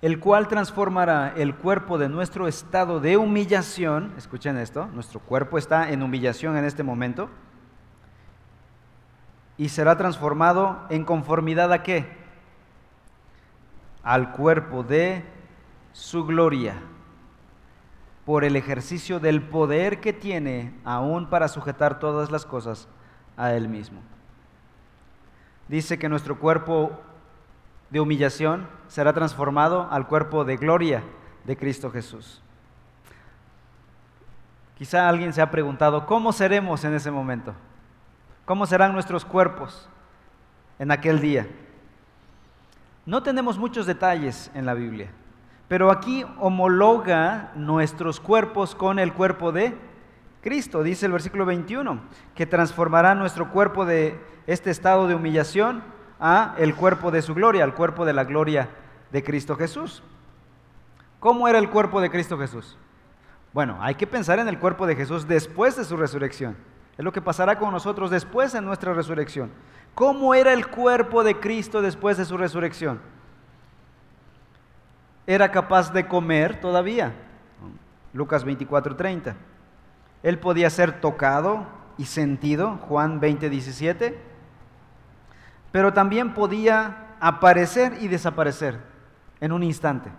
el 0.00 0.20
cual 0.20 0.46
transformará 0.46 1.32
el 1.36 1.56
cuerpo 1.56 1.98
de 1.98 2.08
nuestro 2.08 2.46
estado 2.46 3.00
de 3.00 3.16
humillación, 3.16 4.12
escuchen 4.16 4.58
esto, 4.58 4.86
nuestro 4.88 5.18
cuerpo 5.18 5.58
está 5.58 5.90
en 5.90 6.04
humillación 6.04 6.56
en 6.56 6.64
este 6.64 6.84
momento, 6.84 7.30
y 9.58 9.70
será 9.70 9.96
transformado 9.96 10.84
en 10.90 11.04
conformidad 11.04 11.72
a 11.72 11.82
qué? 11.82 12.25
Al 14.06 14.30
cuerpo 14.30 14.84
de 14.84 15.24
su 15.92 16.24
gloria, 16.24 16.76
por 18.24 18.44
el 18.44 18.56
ejercicio 18.56 19.20
del 19.20 19.42
poder 19.42 20.00
que 20.00 20.12
tiene 20.12 20.72
aún 20.84 21.28
para 21.28 21.48
sujetar 21.48 21.98
todas 21.98 22.30
las 22.30 22.46
cosas 22.46 22.88
a 23.36 23.52
Él 23.52 23.68
mismo. 23.68 24.00
Dice 25.68 25.98
que 25.98 26.08
nuestro 26.08 26.38
cuerpo 26.38 27.00
de 27.90 28.00
humillación 28.00 28.68
será 28.86 29.12
transformado 29.12 29.88
al 29.90 30.06
cuerpo 30.06 30.44
de 30.44 30.56
gloria 30.56 31.02
de 31.44 31.56
Cristo 31.56 31.90
Jesús. 31.90 32.40
Quizá 34.78 35.08
alguien 35.08 35.32
se 35.32 35.42
ha 35.42 35.50
preguntado, 35.50 36.06
¿cómo 36.06 36.32
seremos 36.32 36.84
en 36.84 36.94
ese 36.94 37.10
momento? 37.10 37.54
¿Cómo 38.44 38.66
serán 38.66 38.92
nuestros 38.92 39.24
cuerpos 39.24 39.88
en 40.78 40.92
aquel 40.92 41.20
día? 41.20 41.48
No 43.06 43.22
tenemos 43.22 43.56
muchos 43.56 43.86
detalles 43.86 44.50
en 44.52 44.66
la 44.66 44.74
Biblia, 44.74 45.12
pero 45.68 45.92
aquí 45.92 46.26
homologa 46.40 47.52
nuestros 47.54 48.18
cuerpos 48.18 48.74
con 48.74 48.98
el 48.98 49.12
cuerpo 49.12 49.52
de 49.52 49.78
Cristo, 50.42 50.82
dice 50.82 51.06
el 51.06 51.12
versículo 51.12 51.46
21, 51.46 52.00
que 52.34 52.46
transformará 52.46 53.14
nuestro 53.14 53.52
cuerpo 53.52 53.86
de 53.86 54.20
este 54.48 54.70
estado 54.70 55.06
de 55.06 55.14
humillación 55.14 55.84
a 56.18 56.56
el 56.58 56.74
cuerpo 56.74 57.12
de 57.12 57.22
su 57.22 57.32
gloria, 57.32 57.62
al 57.62 57.74
cuerpo 57.74 58.04
de 58.04 58.12
la 58.12 58.24
gloria 58.24 58.70
de 59.12 59.22
Cristo 59.22 59.54
Jesús. 59.54 60.02
¿Cómo 61.20 61.46
era 61.46 61.58
el 61.60 61.70
cuerpo 61.70 62.00
de 62.00 62.10
Cristo 62.10 62.36
Jesús? 62.36 62.76
Bueno, 63.52 63.78
hay 63.80 63.94
que 63.94 64.08
pensar 64.08 64.40
en 64.40 64.48
el 64.48 64.58
cuerpo 64.58 64.84
de 64.84 64.96
Jesús 64.96 65.28
después 65.28 65.76
de 65.76 65.84
su 65.84 65.96
resurrección. 65.96 66.56
Es 66.96 67.04
lo 67.04 67.12
que 67.12 67.22
pasará 67.22 67.58
con 67.58 67.72
nosotros 67.72 68.10
después 68.10 68.52
de 68.52 68.60
nuestra 68.60 68.94
resurrección. 68.94 69.50
¿Cómo 69.94 70.34
era 70.34 70.52
el 70.52 70.66
cuerpo 70.68 71.24
de 71.24 71.38
Cristo 71.38 71.82
después 71.82 72.16
de 72.16 72.24
su 72.24 72.36
resurrección? 72.36 73.00
Era 75.26 75.50
capaz 75.50 75.92
de 75.92 76.06
comer 76.06 76.60
todavía. 76.60 77.12
Lucas 78.12 78.44
24:30. 78.44 79.34
Él 80.22 80.38
podía 80.38 80.70
ser 80.70 81.00
tocado 81.00 81.66
y 81.98 82.06
sentido, 82.06 82.78
Juan 82.88 83.20
20:17 83.20 84.36
pero 85.76 85.92
también 85.92 86.32
podía 86.32 87.16
aparecer 87.20 87.98
y 88.00 88.08
desaparecer 88.08 88.78
en 89.40 89.52
un 89.52 89.62
instante. 89.62 90.10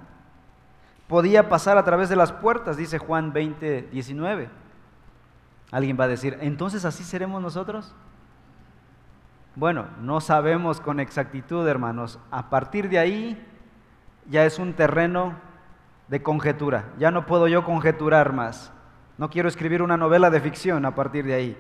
Podía 1.08 1.50
pasar 1.50 1.80
a 1.80 1.84
través 1.84 2.10
de 2.10 2.16
las 2.16 2.32
puertas, 2.32 2.78
dice 2.78 3.00
Juan 3.00 3.34
20, 3.34 3.90
19. 3.92 4.50
Alguien 5.72 5.98
va 6.00 6.06
a 6.06 6.10
decir, 6.10 6.38
entonces 6.42 6.86
así 6.86 7.04
seremos 7.04 7.42
nosotros. 7.42 7.94
Bueno, 9.56 9.88
no 10.02 10.22
sabemos 10.22 10.80
con 10.80 11.00
exactitud, 11.00 11.68
hermanos. 11.68 12.20
A 12.32 12.50
partir 12.50 12.90
de 12.90 13.00
ahí 13.00 13.46
ya 14.30 14.46
es 14.46 14.60
un 14.60 14.74
terreno 14.74 15.34
de 16.08 16.22
conjetura. 16.22 16.94
Ya 17.00 17.12
no 17.12 17.26
puedo 17.26 17.48
yo 17.48 17.64
conjeturar 17.66 18.34
más. 18.34 18.72
No 19.18 19.30
quiero 19.30 19.50
escribir 19.50 19.82
una 19.82 19.98
novela 19.98 20.30
de 20.30 20.40
ficción 20.40 20.86
a 20.86 20.96
partir 20.96 21.26
de 21.26 21.34
ahí. 21.34 21.58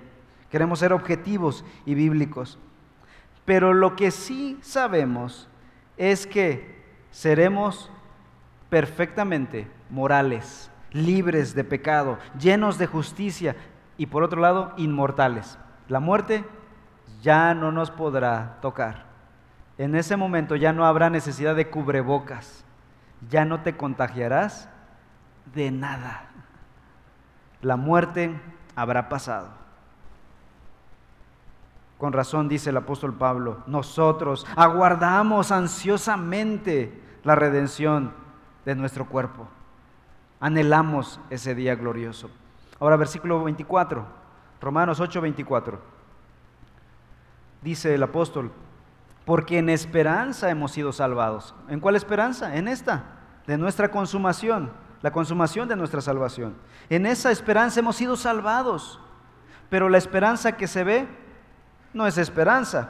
Queremos 0.51 0.79
ser 0.79 0.93
objetivos 0.93 1.65
y 1.85 1.95
bíblicos. 1.95 2.59
Pero 3.45 3.73
lo 3.73 3.95
que 3.95 4.11
sí 4.11 4.57
sabemos 4.61 5.49
es 5.97 6.27
que 6.27 6.77
seremos 7.11 7.89
perfectamente 8.69 9.67
morales, 9.89 10.69
libres 10.91 11.55
de 11.55 11.63
pecado, 11.63 12.19
llenos 12.37 12.77
de 12.77 12.87
justicia 12.87 13.55
y 13.97 14.07
por 14.07 14.23
otro 14.23 14.41
lado 14.41 14.73
inmortales. 14.77 15.57
La 15.87 15.99
muerte 15.99 16.45
ya 17.21 17.53
no 17.53 17.71
nos 17.71 17.91
podrá 17.91 18.57
tocar. 18.61 19.05
En 19.77 19.95
ese 19.95 20.17
momento 20.17 20.55
ya 20.55 20.73
no 20.73 20.85
habrá 20.85 21.09
necesidad 21.09 21.55
de 21.55 21.69
cubrebocas, 21.69 22.65
ya 23.29 23.45
no 23.45 23.61
te 23.61 23.77
contagiarás 23.77 24.69
de 25.53 25.71
nada. 25.71 26.25
La 27.61 27.75
muerte 27.75 28.39
habrá 28.75 29.09
pasado. 29.09 29.49
Con 31.97 32.13
razón 32.13 32.47
dice 32.47 32.69
el 32.69 32.77
apóstol 32.77 33.13
Pablo, 33.15 33.63
nosotros 33.65 34.45
aguardamos 34.55 35.51
ansiosamente 35.51 37.01
la 37.23 37.35
redención 37.35 38.13
de 38.65 38.75
nuestro 38.75 39.07
cuerpo. 39.07 39.47
Anhelamos 40.39 41.19
ese 41.31 41.55
día 41.55 41.75
glorioso. 41.75 42.29
Ahora 42.79 42.95
versículo 42.95 43.43
24, 43.43 44.05
Romanos 44.61 44.99
8, 44.99 45.21
24. 45.21 45.79
Dice 47.61 47.95
el 47.95 48.03
apóstol, 48.03 48.51
porque 49.25 49.57
en 49.57 49.69
esperanza 49.69 50.49
hemos 50.49 50.71
sido 50.71 50.93
salvados. 50.93 51.55
¿En 51.69 51.79
cuál 51.79 51.95
esperanza? 51.95 52.55
En 52.55 52.67
esta, 52.67 53.03
de 53.47 53.57
nuestra 53.57 53.89
consumación, 53.89 54.71
la 55.01 55.11
consumación 55.11 55.67
de 55.67 55.75
nuestra 55.75 56.01
salvación. 56.01 56.55
En 56.89 57.05
esa 57.05 57.31
esperanza 57.31 57.79
hemos 57.79 57.95
sido 57.95 58.15
salvados. 58.15 58.99
Pero 59.69 59.89
la 59.89 59.97
esperanza 59.97 60.53
que 60.53 60.67
se 60.67 60.83
ve 60.83 61.07
no 61.93 62.07
es 62.07 62.17
esperanza. 62.17 62.89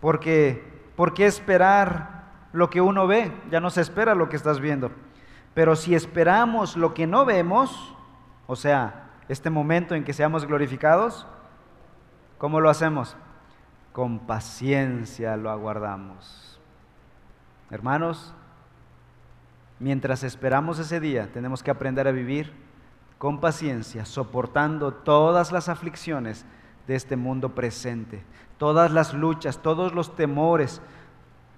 Porque, 0.00 0.90
¿por 0.96 1.14
qué 1.14 1.26
esperar 1.26 2.24
lo 2.52 2.70
que 2.70 2.80
uno 2.80 3.06
ve? 3.06 3.32
Ya 3.50 3.60
no 3.60 3.70
se 3.70 3.80
espera 3.80 4.14
lo 4.14 4.28
que 4.28 4.36
estás 4.36 4.60
viendo. 4.60 4.90
Pero 5.52 5.76
si 5.76 5.94
esperamos 5.94 6.76
lo 6.76 6.94
que 6.94 7.06
no 7.06 7.24
vemos, 7.24 7.95
o 8.46 8.56
sea, 8.56 9.10
este 9.28 9.50
momento 9.50 9.94
en 9.94 10.04
que 10.04 10.12
seamos 10.12 10.46
glorificados, 10.46 11.26
¿cómo 12.38 12.60
lo 12.60 12.70
hacemos? 12.70 13.16
Con 13.92 14.20
paciencia 14.20 15.36
lo 15.36 15.50
aguardamos. 15.50 16.60
Hermanos, 17.70 18.34
mientras 19.80 20.22
esperamos 20.22 20.78
ese 20.78 21.00
día, 21.00 21.32
tenemos 21.32 21.62
que 21.62 21.70
aprender 21.70 22.06
a 22.06 22.12
vivir 22.12 22.52
con 23.18 23.40
paciencia, 23.40 24.04
soportando 24.04 24.92
todas 24.92 25.50
las 25.50 25.68
aflicciones 25.68 26.44
de 26.86 26.94
este 26.94 27.16
mundo 27.16 27.54
presente. 27.54 28.22
Todas 28.58 28.92
las 28.92 29.12
luchas, 29.12 29.58
todos 29.58 29.92
los 29.92 30.14
temores, 30.14 30.80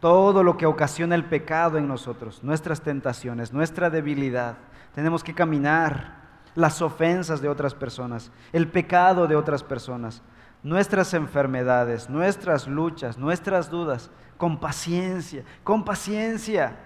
todo 0.00 0.42
lo 0.42 0.56
que 0.56 0.66
ocasiona 0.66 1.14
el 1.14 1.24
pecado 1.24 1.76
en 1.76 1.88
nosotros, 1.88 2.42
nuestras 2.42 2.80
tentaciones, 2.80 3.52
nuestra 3.52 3.90
debilidad. 3.90 4.56
Tenemos 4.94 5.22
que 5.22 5.34
caminar 5.34 6.17
las 6.58 6.82
ofensas 6.82 7.40
de 7.40 7.48
otras 7.48 7.72
personas, 7.72 8.32
el 8.52 8.66
pecado 8.66 9.28
de 9.28 9.36
otras 9.36 9.62
personas, 9.62 10.22
nuestras 10.64 11.14
enfermedades, 11.14 12.10
nuestras 12.10 12.66
luchas, 12.66 13.16
nuestras 13.16 13.70
dudas, 13.70 14.10
con 14.36 14.58
paciencia, 14.58 15.44
con 15.62 15.84
paciencia. 15.84 16.76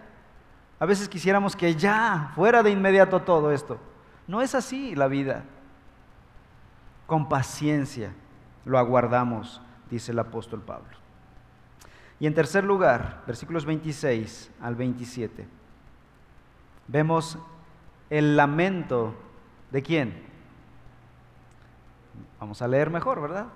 A 0.79 0.85
veces 0.85 1.09
quisiéramos 1.09 1.57
que 1.57 1.75
ya 1.75 2.33
fuera 2.35 2.63
de 2.63 2.71
inmediato 2.71 3.23
todo 3.23 3.51
esto. 3.51 3.79
No 4.27 4.43
es 4.43 4.55
así 4.55 4.95
la 4.95 5.09
vida. 5.09 5.45
Con 7.07 7.31
paciencia 7.31 8.13
lo 8.67 8.79
aguardamos, 8.79 9.63
dice 9.91 10.13
el 10.13 10.19
apóstol 10.19 10.61
Pablo. 10.61 10.99
Y 12.21 12.27
en 12.27 12.35
tercer 12.35 12.63
lugar, 12.63 13.23
versículos 13.27 13.65
26 13.65 14.51
al 14.61 14.75
27, 14.75 15.49
vemos 16.89 17.39
el 18.11 18.37
lamento 18.37 19.15
de 19.73 19.83
quién. 19.83 20.23
Vamos 22.39 22.61
a 22.61 22.69
leer 22.69 22.91
mejor, 22.91 23.21
¿verdad? 23.21 23.47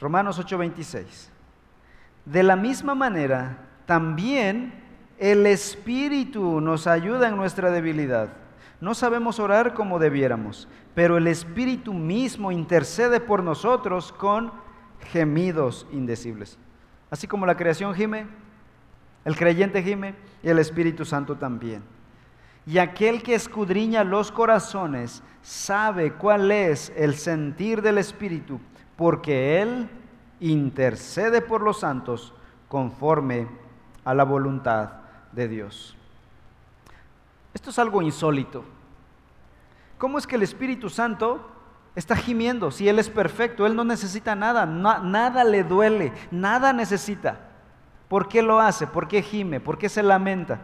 Romanos 0.00 0.38
8:26. 0.38 1.30
De 2.24 2.42
la 2.42 2.56
misma 2.56 2.94
manera, 2.94 3.58
también 3.86 4.72
el 5.18 5.46
Espíritu 5.46 6.60
nos 6.60 6.86
ayuda 6.86 7.28
en 7.28 7.36
nuestra 7.36 7.70
debilidad. 7.70 8.30
No 8.80 8.94
sabemos 8.94 9.38
orar 9.38 9.74
como 9.74 9.98
debiéramos, 9.98 10.66
pero 10.94 11.18
el 11.18 11.26
Espíritu 11.26 11.92
mismo 11.92 12.50
intercede 12.50 13.20
por 13.20 13.42
nosotros 13.42 14.12
con 14.12 14.52
gemidos 15.12 15.86
indecibles. 15.92 16.58
Así 17.10 17.26
como 17.26 17.44
la 17.44 17.56
creación 17.56 17.94
gime, 17.94 18.26
el 19.26 19.36
creyente 19.36 19.82
gime 19.82 20.14
y 20.42 20.48
el 20.48 20.58
Espíritu 20.58 21.04
Santo 21.04 21.36
también. 21.36 21.82
Y 22.70 22.78
aquel 22.78 23.24
que 23.24 23.34
escudriña 23.34 24.04
los 24.04 24.30
corazones 24.30 25.24
sabe 25.42 26.12
cuál 26.12 26.52
es 26.52 26.92
el 26.94 27.16
sentir 27.16 27.82
del 27.82 27.98
Espíritu, 27.98 28.60
porque 28.94 29.60
Él 29.60 29.90
intercede 30.38 31.42
por 31.42 31.62
los 31.62 31.80
santos 31.80 32.32
conforme 32.68 33.48
a 34.04 34.14
la 34.14 34.22
voluntad 34.22 34.92
de 35.32 35.48
Dios. 35.48 35.96
Esto 37.52 37.70
es 37.70 37.78
algo 37.80 38.02
insólito. 38.02 38.62
¿Cómo 39.98 40.16
es 40.16 40.24
que 40.24 40.36
el 40.36 40.44
Espíritu 40.44 40.88
Santo 40.90 41.50
está 41.96 42.14
gimiendo 42.14 42.70
si 42.70 42.88
Él 42.88 43.00
es 43.00 43.10
perfecto? 43.10 43.66
Él 43.66 43.74
no 43.74 43.82
necesita 43.82 44.36
nada, 44.36 44.64
nada 44.64 45.42
le 45.42 45.64
duele, 45.64 46.12
nada 46.30 46.72
necesita. 46.72 47.48
¿Por 48.06 48.28
qué 48.28 48.42
lo 48.42 48.60
hace? 48.60 48.86
¿Por 48.86 49.08
qué 49.08 49.22
gime? 49.22 49.58
¿Por 49.58 49.76
qué 49.76 49.88
se 49.88 50.04
lamenta? 50.04 50.60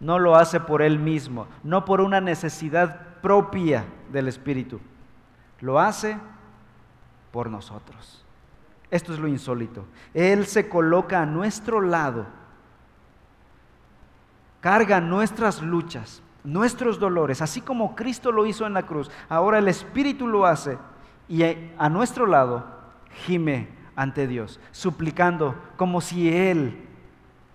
No 0.00 0.18
lo 0.18 0.36
hace 0.36 0.60
por 0.60 0.82
Él 0.82 0.98
mismo, 0.98 1.46
no 1.62 1.84
por 1.84 2.00
una 2.00 2.20
necesidad 2.20 3.20
propia 3.20 3.84
del 4.12 4.28
Espíritu. 4.28 4.80
Lo 5.60 5.80
hace 5.80 6.16
por 7.32 7.50
nosotros. 7.50 8.24
Esto 8.90 9.12
es 9.12 9.18
lo 9.18 9.28
insólito. 9.28 9.84
Él 10.14 10.46
se 10.46 10.68
coloca 10.68 11.20
a 11.20 11.26
nuestro 11.26 11.80
lado, 11.80 12.26
carga 14.60 15.00
nuestras 15.00 15.60
luchas, 15.60 16.22
nuestros 16.44 16.98
dolores, 16.98 17.42
así 17.42 17.60
como 17.60 17.94
Cristo 17.94 18.32
lo 18.32 18.46
hizo 18.46 18.66
en 18.66 18.72
la 18.72 18.84
cruz. 18.84 19.10
Ahora 19.28 19.58
el 19.58 19.68
Espíritu 19.68 20.26
lo 20.26 20.46
hace 20.46 20.78
y 21.28 21.42
a 21.76 21.88
nuestro 21.90 22.26
lado 22.26 22.64
gime 23.26 23.68
ante 23.94 24.26
Dios, 24.26 24.60
suplicando 24.70 25.54
como 25.76 26.00
si 26.00 26.34
Él 26.34 26.87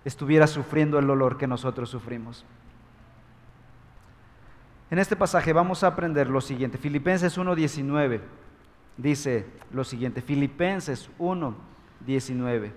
estuviera 0.06 0.48
sufriendo 0.48 1.00
el 1.00 1.08
dolor 1.08 1.38
que 1.38 1.48
nosotros 1.48 1.90
sufrimos. 1.90 2.46
En 4.92 5.00
este 5.00 5.16
pasaje 5.16 5.54
vamos 5.54 5.84
a 5.84 5.88
aprender 5.88 6.30
lo 6.30 6.42
siguiente, 6.42 6.78
Filipenses 6.78 7.38
1.19 7.38 8.22
dice 8.98 9.46
lo 9.72 9.84
siguiente, 9.84 10.22
Filipenses 10.22 11.10
1, 11.18 11.56
19. 12.06 12.74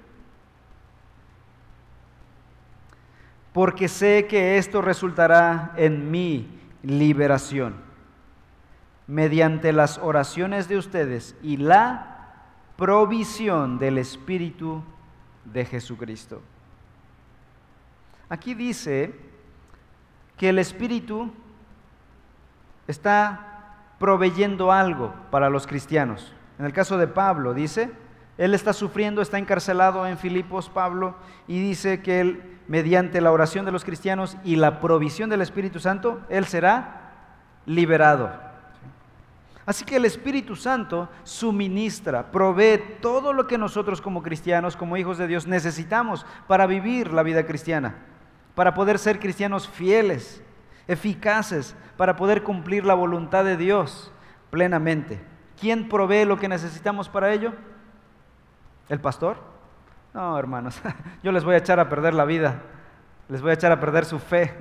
Porque 3.52 3.88
sé 3.88 4.26
que 4.28 4.58
esto 4.58 4.82
resultará 4.82 5.72
en 5.76 6.10
mi 6.10 6.48
liberación, 6.82 7.74
mediante 9.06 9.72
las 9.72 9.98
oraciones 9.98 10.68
de 10.68 10.76
ustedes 10.76 11.36
y 11.42 11.56
la 11.56 12.34
provisión 12.76 13.78
del 13.78 13.98
Espíritu 13.98 14.82
de 15.44 15.64
Jesucristo. 15.64 16.42
Aquí 18.28 18.54
dice 18.54 19.14
que 20.36 20.48
el 20.48 20.58
Espíritu 20.58 21.32
está 22.88 23.56
proveyendo 23.98 24.72
algo 24.72 25.14
para 25.30 25.50
los 25.50 25.66
cristianos. 25.66 26.32
En 26.58 26.66
el 26.66 26.72
caso 26.72 26.98
de 26.98 27.06
Pablo, 27.06 27.54
dice, 27.54 27.90
él 28.38 28.54
está 28.54 28.72
sufriendo, 28.72 29.22
está 29.22 29.38
encarcelado 29.38 30.06
en 30.06 30.18
Filipos, 30.18 30.68
Pablo, 30.68 31.14
y 31.46 31.60
dice 31.60 32.02
que 32.02 32.20
él, 32.20 32.58
mediante 32.68 33.20
la 33.20 33.32
oración 33.32 33.64
de 33.64 33.72
los 33.72 33.84
cristianos 33.84 34.36
y 34.44 34.56
la 34.56 34.80
provisión 34.80 35.30
del 35.30 35.42
Espíritu 35.42 35.80
Santo, 35.80 36.20
él 36.28 36.44
será 36.46 37.12
liberado. 37.64 38.30
Así 39.64 39.84
que 39.84 39.96
el 39.96 40.04
Espíritu 40.04 40.54
Santo 40.54 41.08
suministra, 41.24 42.30
provee 42.30 42.80
todo 43.00 43.32
lo 43.32 43.48
que 43.48 43.58
nosotros 43.58 44.00
como 44.00 44.22
cristianos, 44.22 44.76
como 44.76 44.96
hijos 44.96 45.18
de 45.18 45.26
Dios, 45.26 45.46
necesitamos 45.46 46.24
para 46.46 46.66
vivir 46.66 47.12
la 47.12 47.24
vida 47.24 47.46
cristiana, 47.46 47.96
para 48.56 48.72
poder 48.72 48.98
ser 48.98 49.20
cristianos 49.20 49.68
fieles, 49.68 50.42
eficaces 50.88 51.76
para 51.98 52.16
poder 52.16 52.42
cumplir 52.42 52.86
la 52.86 52.94
voluntad 52.94 53.44
de 53.44 53.56
Dios 53.56 54.10
plenamente. 54.50 55.20
¿Quién 55.60 55.90
provee 55.90 56.24
lo 56.24 56.38
que 56.38 56.48
necesitamos 56.48 57.08
para 57.10 57.32
ello? 57.32 57.52
¿El 58.88 58.98
pastor? 58.98 59.36
No, 60.14 60.38
hermanos, 60.38 60.80
yo 61.22 61.32
les 61.32 61.44
voy 61.44 61.54
a 61.54 61.58
echar 61.58 61.78
a 61.78 61.90
perder 61.90 62.14
la 62.14 62.24
vida, 62.24 62.62
les 63.28 63.42
voy 63.42 63.50
a 63.50 63.54
echar 63.54 63.72
a 63.72 63.78
perder 63.78 64.06
su 64.06 64.18
fe. 64.18 64.54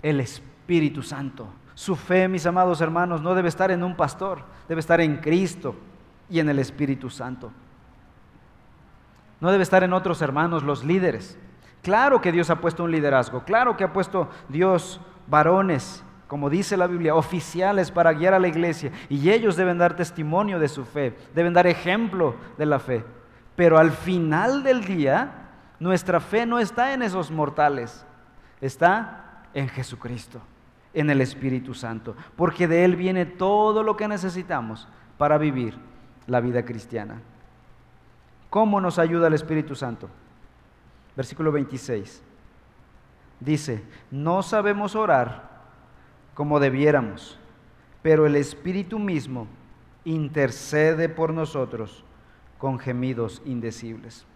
El 0.00 0.20
Espíritu 0.20 1.02
Santo. 1.02 1.48
Su 1.74 1.96
fe, 1.96 2.28
mis 2.28 2.46
amados 2.46 2.80
hermanos, 2.80 3.22
no 3.22 3.34
debe 3.34 3.48
estar 3.48 3.72
en 3.72 3.82
un 3.82 3.96
pastor, 3.96 4.44
debe 4.68 4.80
estar 4.80 5.00
en 5.00 5.16
Cristo 5.16 5.74
y 6.28 6.38
en 6.38 6.48
el 6.48 6.60
Espíritu 6.60 7.10
Santo. 7.10 7.50
No 9.40 9.50
debe 9.50 9.64
estar 9.64 9.82
en 9.82 9.92
otros 9.92 10.22
hermanos, 10.22 10.62
los 10.62 10.84
líderes. 10.84 11.36
Claro 11.82 12.20
que 12.20 12.32
Dios 12.32 12.50
ha 12.50 12.60
puesto 12.60 12.84
un 12.84 12.90
liderazgo, 12.90 13.42
claro 13.44 13.76
que 13.76 13.84
ha 13.84 13.92
puesto 13.92 14.28
Dios 14.48 15.00
varones, 15.26 16.04
como 16.26 16.50
dice 16.50 16.76
la 16.76 16.86
Biblia, 16.86 17.14
oficiales 17.14 17.90
para 17.90 18.12
guiar 18.12 18.34
a 18.34 18.38
la 18.38 18.48
iglesia, 18.48 18.92
y 19.08 19.30
ellos 19.30 19.56
deben 19.56 19.78
dar 19.78 19.96
testimonio 19.96 20.58
de 20.58 20.68
su 20.68 20.84
fe, 20.84 21.16
deben 21.34 21.54
dar 21.54 21.66
ejemplo 21.66 22.34
de 22.58 22.66
la 22.66 22.78
fe. 22.78 23.04
Pero 23.56 23.78
al 23.78 23.90
final 23.90 24.62
del 24.62 24.84
día, 24.84 25.48
nuestra 25.78 26.20
fe 26.20 26.46
no 26.46 26.58
está 26.58 26.92
en 26.92 27.02
esos 27.02 27.30
mortales, 27.30 28.04
está 28.60 29.42
en 29.54 29.68
Jesucristo, 29.68 30.40
en 30.92 31.08
el 31.08 31.20
Espíritu 31.20 31.74
Santo, 31.74 32.14
porque 32.36 32.68
de 32.68 32.84
Él 32.84 32.96
viene 32.96 33.24
todo 33.24 33.82
lo 33.82 33.96
que 33.96 34.06
necesitamos 34.06 34.86
para 35.16 35.38
vivir 35.38 35.78
la 36.26 36.40
vida 36.40 36.64
cristiana. 36.64 37.20
¿Cómo 38.50 38.80
nos 38.80 38.98
ayuda 38.98 39.28
el 39.28 39.34
Espíritu 39.34 39.74
Santo? 39.74 40.10
Versículo 41.16 41.52
26. 41.52 42.22
Dice, 43.40 43.82
no 44.10 44.42
sabemos 44.42 44.94
orar 44.94 45.50
como 46.34 46.60
debiéramos, 46.60 47.38
pero 48.02 48.26
el 48.26 48.36
Espíritu 48.36 48.98
mismo 48.98 49.46
intercede 50.04 51.08
por 51.08 51.32
nosotros 51.32 52.04
con 52.58 52.78
gemidos 52.78 53.42
indecibles. 53.44 54.26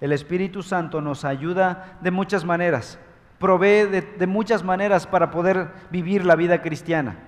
El 0.00 0.12
Espíritu 0.12 0.62
Santo 0.62 1.00
nos 1.00 1.24
ayuda 1.24 1.98
de 2.00 2.10
muchas 2.10 2.44
maneras, 2.44 2.98
provee 3.38 3.86
de, 3.86 4.26
muchas 4.26 4.64
maneras 4.64 5.06
para 5.06 5.30
poder 5.30 5.70
vivir 5.90 6.24
la 6.24 6.36
vida 6.36 6.62
cristiana. 6.62 7.18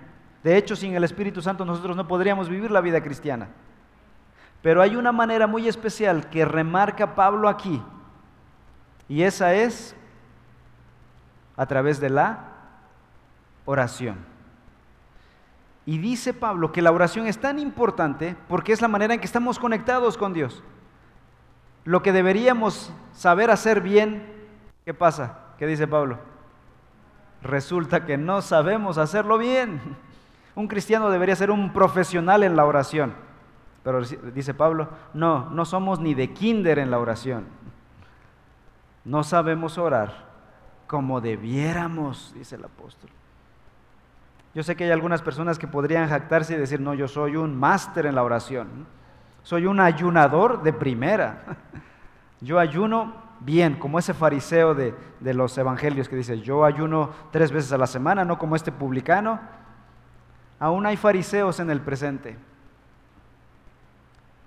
De 0.43 0.57
hecho, 0.57 0.75
sin 0.75 0.95
el 0.95 1.05
Espíritu 1.05 1.43
Santo 1.43 1.65
nosotros 1.65 1.97
no 1.97 2.09
podríamos 2.09 2.49
vivir 2.49 2.71
la 2.71 2.81
vida 2.81 3.03
cristiana. 3.03 3.49
Pero 4.63 4.81
hay 4.81 4.97
una 4.97 5.13
manera 5.13 5.47
muy 5.47 5.69
especial 5.69 6.31
que 6.31 6.45
remarca 6.45 7.15
Pablo 7.15 7.49
aquí 7.49 7.83
y 9.13 9.25
esa 9.25 9.53
es 9.53 9.95
a 11.55 11.67
través 11.67 12.01
de 12.01 12.09
la 12.09 12.49
oración. 13.67 14.17
Y 15.85 15.99
dice 15.99 16.33
Pablo 16.33 16.73
que 16.73 16.81
la 16.81 16.93
oración 16.93 17.27
es 17.27 17.37
tan 17.37 17.59
importante 17.59 18.37
porque 18.49 18.73
es 18.73 18.81
la 18.81 18.89
manera 18.89 19.13
en 19.13 19.21
que 19.21 19.27
estamos 19.27 19.59
conectados 19.59 20.17
con 20.17 20.33
Dios. 20.33 20.65
Lo 21.85 22.03
que 22.03 22.11
deberíamos 22.11 22.91
saber 23.13 23.51
hacer 23.51 23.83
bien, 23.83 24.33
¿qué 24.87 24.95
pasa? 24.95 25.41
¿Qué 25.59 25.67
dice 25.67 25.87
Pablo? 25.87 26.19
Resulta 27.43 28.07
que 28.07 28.17
no 28.17 28.41
sabemos 28.41 28.97
hacerlo 28.97 29.37
bien. 29.37 29.79
Un 30.55 30.69
cristiano 30.69 31.11
debería 31.11 31.37
ser 31.37 31.51
un 31.51 31.75
profesional 31.75 32.45
en 32.45 32.57
la 32.57 32.65
oración. 32.65 33.13
Pero 33.85 34.01
dice 34.01 34.55
Pablo, 34.55 34.89
no, 35.13 35.51
no 35.51 35.67
somos 35.67 36.01
ni 36.01 36.15
de 36.15 36.33
kinder 36.33 36.79
en 36.79 36.91
la 36.91 36.99
oración. 36.99 37.45
No 39.05 39.25
sabemos 39.25 39.79
orar 39.79 40.33
como 40.87 41.21
debiéramos, 41.21 42.33
dice 42.35 42.57
el 42.57 42.65
apóstol. 42.65 43.11
Yo 44.55 44.63
sé 44.63 44.77
que 44.77 44.85
hay 44.85 44.91
algunas 44.91 45.23
personas 45.23 45.59
que 45.59 45.67
podrían 45.67 46.09
jactarse 46.09 46.55
y 46.55 46.59
decir, 46.59 46.81
no, 46.81 46.93
yo 46.93 47.09
soy 47.09 47.37
un 47.37 47.59
máster 47.59 48.05
en 48.05 48.15
la 48.15 48.23
oración. 48.23 48.87
Soy 49.43 49.65
un 49.67 49.81
ayunador 49.81 50.63
de 50.63 50.73
primera. 50.73 51.45
Yo 52.43 52.59
ayuno 52.59 53.15
bien, 53.39 53.79
como 53.79 54.01
ese 54.01 54.15
fariseo 54.15 54.75
de, 54.75 54.95
de, 55.21 55.33
los 55.33 55.57
evangelios 55.57 56.09
que 56.09 56.17
dice, 56.17 56.41
yo 56.41 56.65
ayuno 56.65 57.11
tres 57.31 57.53
veces 57.53 57.73
a 57.73 57.79
la 57.79 57.87
semana, 57.87 58.25
no 58.25 58.37
como 58.37 58.57
este 58.57 58.73
publicano. 58.73 59.39
Aún 60.59 60.85
hay 60.87 60.97
fariseos 60.97 61.61
en 61.61 61.71
el 61.71 61.81
presente. 61.81 62.37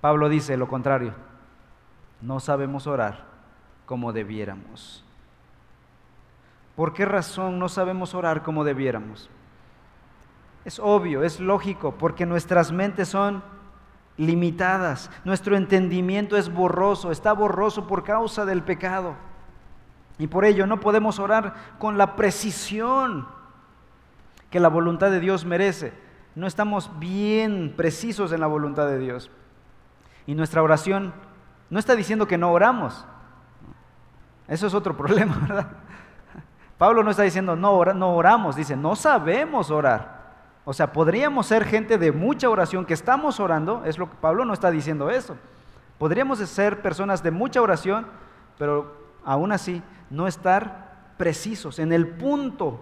Pablo 0.02 0.28
dice 0.28 0.58
lo 0.58 0.68
contrario, 0.68 1.14
no 2.20 2.42
sabemos 2.42 2.86
orar 2.86 3.35
como 3.86 4.14
debiéramos. 4.14 5.04
¿Por 6.76 6.94
qué 6.94 7.06
razón 7.06 7.58
no 7.60 7.70
sabemos 7.70 8.14
orar 8.14 8.44
como 8.44 8.64
debiéramos? 8.64 9.30
Es 10.66 10.80
obvio, 10.80 11.24
es 11.24 11.40
lógico, 11.40 11.94
porque 11.98 12.26
nuestras 12.26 12.72
mentes 12.72 13.08
son 13.08 13.44
limitadas, 14.18 15.12
nuestro 15.24 15.56
entendimiento 15.56 16.38
es 16.38 16.52
borroso, 16.52 17.12
está 17.12 17.34
borroso 17.34 17.88
por 17.88 18.04
causa 18.04 18.46
del 18.46 18.64
pecado. 18.64 19.16
Y 20.18 20.28
por 20.28 20.46
ello 20.46 20.66
no 20.66 20.80
podemos 20.80 21.20
orar 21.20 21.56
con 21.78 21.98
la 21.98 22.16
precisión 22.16 23.28
que 24.50 24.60
la 24.60 24.70
voluntad 24.70 25.12
de 25.12 25.20
Dios 25.20 25.46
merece. 25.46 25.94
No 26.36 26.48
estamos 26.48 26.90
bien 27.00 27.74
precisos 27.76 28.32
en 28.32 28.40
la 28.40 28.48
voluntad 28.48 28.88
de 28.88 29.00
Dios. 29.00 29.30
Y 30.26 30.36
nuestra 30.36 30.64
oración 30.64 31.14
no 31.70 31.80
está 31.80 31.96
diciendo 31.96 32.28
que 32.28 32.38
no 32.38 32.52
oramos. 32.52 33.06
Eso 34.48 34.68
es 34.68 34.74
otro 34.74 34.96
problema, 34.98 35.38
¿verdad? 35.38 35.68
Pablo 36.78 37.04
no 37.04 37.12
está 37.12 37.24
diciendo 37.24 37.56
no, 37.56 37.86
no 37.94 38.16
oramos, 38.16 38.56
dice 38.56 38.76
no 38.76 38.96
sabemos 38.96 39.72
orar. 39.72 40.16
O 40.66 40.74
sea, 40.74 40.92
podríamos 40.92 41.46
ser 41.46 41.64
gente 41.64 41.98
de 41.98 42.12
mucha 42.12 42.50
oración 42.50 42.86
que 42.86 42.96
estamos 42.96 43.40
orando, 43.40 43.84
es 43.86 44.00
lo 44.00 44.10
que 44.10 44.16
Pablo 44.16 44.46
no 44.46 44.54
está 44.54 44.72
diciendo 44.72 45.10
eso. 45.10 45.38
Podríamos 46.00 46.40
ser 46.40 46.82
personas 46.82 47.22
de 47.22 47.32
mucha 47.32 47.62
oración, 47.62 48.08
pero 48.58 48.96
aún 49.24 49.52
así 49.52 49.82
no 50.10 50.28
estar 50.28 51.14
precisos 51.18 51.80
en 51.80 51.94
el 51.94 52.08
punto 52.08 52.82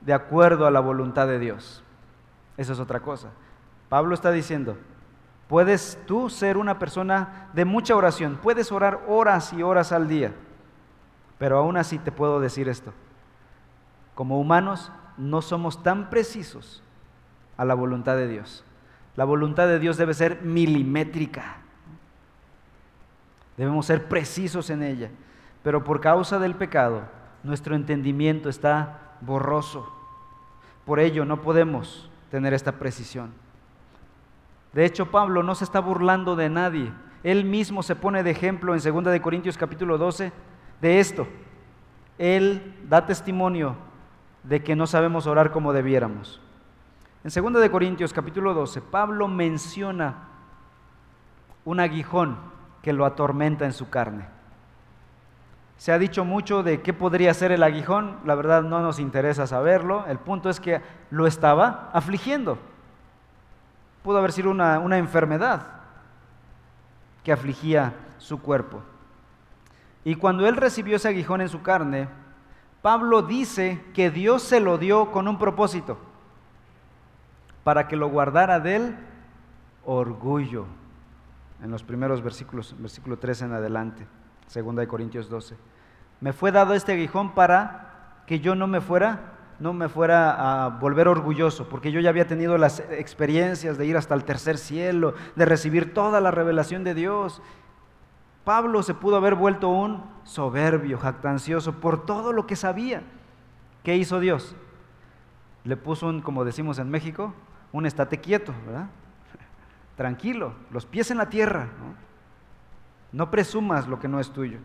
de 0.00 0.12
acuerdo 0.12 0.66
a 0.66 0.70
la 0.70 0.80
voluntad 0.80 1.26
de 1.26 1.38
Dios. 1.38 1.82
Eso 2.56 2.72
es 2.72 2.80
otra 2.80 3.00
cosa. 3.00 3.28
Pablo 3.88 4.14
está 4.14 4.32
diciendo, 4.32 4.76
puedes 5.46 5.98
tú 6.06 6.28
ser 6.28 6.56
una 6.56 6.78
persona 6.78 7.48
de 7.54 7.64
mucha 7.64 7.96
oración, 7.96 8.38
puedes 8.42 8.70
orar 8.72 9.04
horas 9.08 9.52
y 9.52 9.62
horas 9.62 9.92
al 9.92 10.08
día, 10.08 10.34
pero 11.38 11.58
aún 11.58 11.76
así 11.76 11.98
te 11.98 12.12
puedo 12.12 12.40
decir 12.40 12.68
esto. 12.68 12.92
Como 14.14 14.40
humanos 14.40 14.90
no 15.16 15.40
somos 15.42 15.82
tan 15.82 16.10
precisos 16.10 16.82
a 17.56 17.64
la 17.64 17.74
voluntad 17.74 18.16
de 18.16 18.28
Dios. 18.28 18.64
La 19.16 19.24
voluntad 19.24 19.68
de 19.68 19.78
Dios 19.78 19.96
debe 19.96 20.14
ser 20.14 20.42
milimétrica. 20.42 21.58
Debemos 23.56 23.86
ser 23.86 24.08
precisos 24.08 24.70
en 24.70 24.82
ella. 24.82 25.10
Pero 25.62 25.84
por 25.84 26.00
causa 26.00 26.38
del 26.38 26.54
pecado, 26.54 27.02
nuestro 27.42 27.74
entendimiento 27.74 28.48
está 28.48 29.16
borroso. 29.20 29.92
Por 30.84 31.00
ello 31.00 31.24
no 31.24 31.42
podemos 31.42 32.10
tener 32.30 32.54
esta 32.54 32.72
precisión. 32.72 33.32
De 34.72 34.84
hecho, 34.84 35.10
Pablo 35.10 35.42
no 35.42 35.54
se 35.54 35.64
está 35.64 35.80
burlando 35.80 36.36
de 36.36 36.48
nadie. 36.48 36.92
Él 37.22 37.44
mismo 37.44 37.82
se 37.82 37.96
pone 37.96 38.22
de 38.22 38.30
ejemplo 38.30 38.74
en 38.74 38.80
2 38.80 39.04
de 39.04 39.20
Corintios 39.20 39.58
capítulo 39.58 39.98
12 39.98 40.32
de 40.80 41.00
esto. 41.00 41.26
Él 42.18 42.74
da 42.88 43.06
testimonio 43.06 43.76
de 44.42 44.62
que 44.62 44.76
no 44.76 44.86
sabemos 44.86 45.26
orar 45.26 45.50
como 45.50 45.72
debiéramos. 45.72 46.40
En 47.24 47.30
2 47.52 47.60
de 47.60 47.70
Corintios 47.70 48.12
capítulo 48.12 48.54
12, 48.54 48.80
Pablo 48.80 49.28
menciona 49.28 50.28
un 51.64 51.80
aguijón 51.80 52.38
que 52.82 52.92
lo 52.92 53.04
atormenta 53.04 53.66
en 53.66 53.72
su 53.72 53.90
carne. 53.90 54.26
Se 55.76 55.92
ha 55.92 55.98
dicho 55.98 56.24
mucho 56.24 56.62
de 56.62 56.80
qué 56.80 56.92
podría 56.92 57.32
ser 57.34 57.52
el 57.52 57.62
aguijón, 57.62 58.16
la 58.24 58.34
verdad 58.34 58.62
no 58.62 58.80
nos 58.80 58.98
interesa 58.98 59.46
saberlo, 59.46 60.06
el 60.06 60.18
punto 60.18 60.50
es 60.50 60.60
que 60.60 60.80
lo 61.10 61.26
estaba 61.26 61.90
afligiendo. 61.92 62.58
Pudo 64.02 64.18
haber 64.18 64.32
sido 64.32 64.50
una, 64.50 64.78
una 64.78 64.98
enfermedad 64.98 65.66
que 67.22 67.32
afligía 67.32 67.94
su 68.18 68.40
cuerpo. 68.40 68.82
Y 70.04 70.14
cuando 70.14 70.46
él 70.46 70.56
recibió 70.56 70.96
ese 70.96 71.08
aguijón 71.08 71.40
en 71.40 71.48
su 71.48 71.62
carne, 71.62 72.08
Pablo 72.82 73.22
dice 73.22 73.82
que 73.94 74.10
Dios 74.10 74.42
se 74.42 74.60
lo 74.60 74.78
dio 74.78 75.10
con 75.10 75.28
un 75.28 75.38
propósito 75.38 75.98
para 77.64 77.88
que 77.88 77.96
lo 77.96 78.08
guardara 78.08 78.60
del 78.60 78.96
orgullo. 79.84 80.66
En 81.62 81.70
los 81.70 81.82
primeros 81.82 82.22
versículos, 82.22 82.74
versículo 82.78 83.18
3 83.18 83.42
en 83.42 83.52
adelante, 83.52 84.06
segunda 84.46 84.80
de 84.80 84.88
Corintios 84.88 85.28
12. 85.28 85.56
Me 86.20 86.32
fue 86.32 86.52
dado 86.52 86.74
este 86.74 86.92
aguijón 86.92 87.34
para 87.34 88.22
que 88.26 88.40
yo 88.40 88.54
no 88.54 88.66
me 88.66 88.80
fuera 88.80 89.34
no 89.58 89.72
me 89.72 89.88
fuera 89.88 90.66
a 90.66 90.68
volver 90.68 91.08
orgulloso, 91.08 91.68
porque 91.68 91.90
yo 91.90 92.00
ya 92.00 92.10
había 92.10 92.26
tenido 92.26 92.58
las 92.58 92.80
experiencias 92.90 93.76
de 93.76 93.86
ir 93.86 93.96
hasta 93.96 94.14
el 94.14 94.24
tercer 94.24 94.56
cielo, 94.56 95.14
de 95.34 95.44
recibir 95.44 95.92
toda 95.92 96.20
la 96.20 96.30
revelación 96.30 96.84
de 96.84 96.94
Dios. 96.94 97.42
Pablo 98.48 98.82
se 98.82 98.94
pudo 98.94 99.16
haber 99.16 99.34
vuelto 99.34 99.68
un 99.68 100.02
soberbio, 100.24 100.96
jactancioso, 100.96 101.74
por 101.80 102.06
todo 102.06 102.32
lo 102.32 102.46
que 102.46 102.56
sabía. 102.56 103.02
¿Qué 103.82 103.96
hizo 103.96 104.20
Dios? 104.20 104.56
Le 105.64 105.76
puso 105.76 106.06
un, 106.06 106.22
como 106.22 106.46
decimos 106.46 106.78
en 106.78 106.88
México, 106.88 107.34
un 107.72 107.84
estate 107.84 108.22
quieto, 108.22 108.54
¿verdad? 108.64 108.86
Tranquilo, 109.96 110.54
los 110.70 110.86
pies 110.86 111.10
en 111.10 111.18
la 111.18 111.28
tierra. 111.28 111.64
¿no? 111.78 111.94
no 113.12 113.30
presumas 113.30 113.86
lo 113.86 114.00
que 114.00 114.08
no 114.08 114.18
es 114.18 114.30
tuyo. 114.30 114.60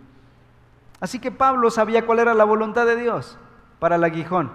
Así 1.01 1.19
que 1.19 1.31
Pablo 1.33 1.69
sabía 1.69 2.05
cuál 2.05 2.19
era 2.19 2.33
la 2.33 2.45
voluntad 2.45 2.85
de 2.85 2.95
Dios 2.95 3.37
para 3.79 3.97
el 3.97 4.03
aguijón. 4.05 4.49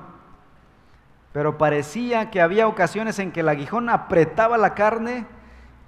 Pero 1.35 1.59
parecía 1.59 2.31
que 2.31 2.41
había 2.41 2.66
ocasiones 2.66 3.18
en 3.18 3.33
que 3.33 3.41
el 3.41 3.51
aguijón 3.51 3.91
apretaba 3.91 4.57
la 4.57 4.72
carne 4.72 5.26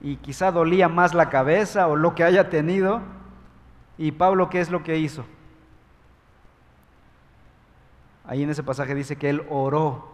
y 0.03 0.17
quizá 0.17 0.53
dolía 0.53 0.91
más 0.91 1.15
la 1.15 1.31
cabeza 1.31 1.89
o 1.89 1.97
lo 1.97 2.15
que 2.15 2.23
haya 2.23 2.51
tenido. 2.51 3.01
¿Y 4.01 4.13
Pablo 4.13 4.49
qué 4.49 4.61
es 4.61 4.71
lo 4.71 4.83
que 4.83 4.97
hizo? 4.97 5.27
Ahí 8.25 8.43
en 8.43 8.49
ese 8.49 8.63
pasaje 8.63 8.95
dice 8.95 9.17
que 9.17 9.29
él 9.29 9.43
oró. 9.51 10.09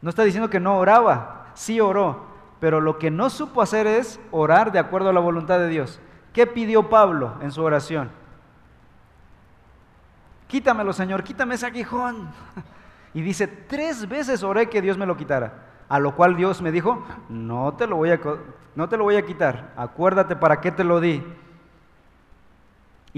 No 0.00 0.08
está 0.08 0.22
diciendo 0.22 0.48
que 0.48 0.58
no 0.58 0.78
oraba, 0.78 1.48
sí 1.52 1.82
oró, 1.82 2.24
pero 2.60 2.80
lo 2.80 2.98
que 2.98 3.10
no 3.10 3.28
supo 3.28 3.60
hacer 3.60 3.86
es 3.86 4.18
orar 4.30 4.72
de 4.72 4.78
acuerdo 4.78 5.10
a 5.10 5.12
la 5.12 5.20
voluntad 5.20 5.58
de 5.58 5.68
Dios. 5.68 6.00
¿Qué 6.32 6.46
pidió 6.46 6.88
Pablo 6.88 7.34
en 7.42 7.52
su 7.52 7.62
oración? 7.62 8.10
Quítamelo, 10.46 10.94
Señor, 10.94 11.22
quítame 11.22 11.56
ese 11.56 11.66
aguijón. 11.66 12.30
Y 13.14 13.22
dice, 13.22 13.46
tres 13.48 14.06
veces 14.06 14.42
oré 14.42 14.68
que 14.68 14.82
Dios 14.82 14.96
me 14.96 15.06
lo 15.06 15.16
quitara. 15.16 15.64
A 15.88 15.98
lo 15.98 16.14
cual 16.14 16.36
Dios 16.36 16.62
me 16.62 16.70
dijo, 16.70 17.04
no 17.28 17.74
te 17.74 17.86
lo 17.86 17.96
voy 17.96 18.10
a, 18.10 18.20
no 18.76 18.88
te 18.88 18.96
lo 18.96 19.04
voy 19.04 19.16
a 19.16 19.24
quitar, 19.24 19.72
acuérdate 19.76 20.36
para 20.36 20.60
qué 20.60 20.70
te 20.70 20.84
lo 20.84 21.00
di. 21.00 21.24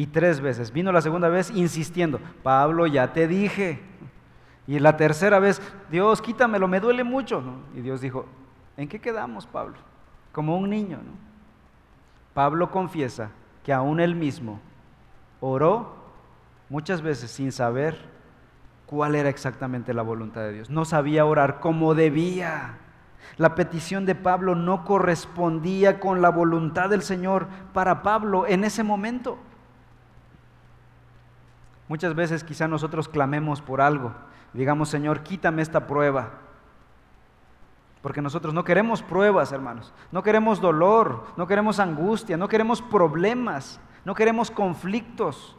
Y 0.00 0.06
tres 0.06 0.40
veces. 0.40 0.72
Vino 0.72 0.92
la 0.92 1.02
segunda 1.02 1.28
vez 1.28 1.50
insistiendo, 1.50 2.20
Pablo, 2.42 2.86
ya 2.86 3.12
te 3.12 3.28
dije. 3.28 3.82
Y 4.66 4.78
la 4.78 4.96
tercera 4.96 5.38
vez, 5.40 5.60
Dios, 5.90 6.22
quítamelo, 6.22 6.66
me 6.68 6.80
duele 6.80 7.04
mucho. 7.04 7.42
Y 7.76 7.82
Dios 7.82 8.00
dijo, 8.00 8.24
¿en 8.78 8.88
qué 8.88 8.98
quedamos, 8.98 9.46
Pablo? 9.46 9.76
Como 10.32 10.56
un 10.56 10.70
niño. 10.70 10.96
¿no? 11.04 11.12
Pablo 12.32 12.70
confiesa 12.70 13.30
que 13.62 13.74
aún 13.74 14.00
él 14.00 14.14
mismo 14.14 14.58
oró 15.38 15.94
muchas 16.70 17.02
veces 17.02 17.30
sin 17.30 17.52
saber 17.52 17.98
cuál 18.86 19.14
era 19.14 19.28
exactamente 19.28 19.92
la 19.92 20.00
voluntad 20.00 20.40
de 20.40 20.52
Dios. 20.54 20.70
No 20.70 20.86
sabía 20.86 21.26
orar 21.26 21.60
como 21.60 21.94
debía. 21.94 22.78
La 23.36 23.54
petición 23.54 24.06
de 24.06 24.14
Pablo 24.14 24.54
no 24.54 24.82
correspondía 24.86 26.00
con 26.00 26.22
la 26.22 26.30
voluntad 26.30 26.88
del 26.88 27.02
Señor 27.02 27.48
para 27.74 28.02
Pablo 28.02 28.46
en 28.46 28.64
ese 28.64 28.82
momento. 28.82 29.36
Muchas 31.90 32.14
veces 32.14 32.42
quizá 32.42 32.66
nosotros 32.66 33.06
clamemos 33.06 33.60
por 33.60 33.82
algo 33.82 34.14
digamos, 34.52 34.88
Señor, 34.88 35.22
quítame 35.22 35.62
esta 35.62 35.86
prueba. 35.86 36.30
Porque 38.02 38.22
nosotros 38.22 38.54
no 38.54 38.64
queremos 38.64 39.02
pruebas, 39.02 39.52
hermanos. 39.52 39.92
No 40.10 40.22
queremos 40.22 40.60
dolor, 40.60 41.26
no 41.36 41.46
queremos 41.46 41.78
angustia, 41.78 42.36
no 42.36 42.48
queremos 42.48 42.80
problemas, 42.80 43.80
no 44.04 44.14
queremos 44.14 44.50
conflictos. 44.50 45.56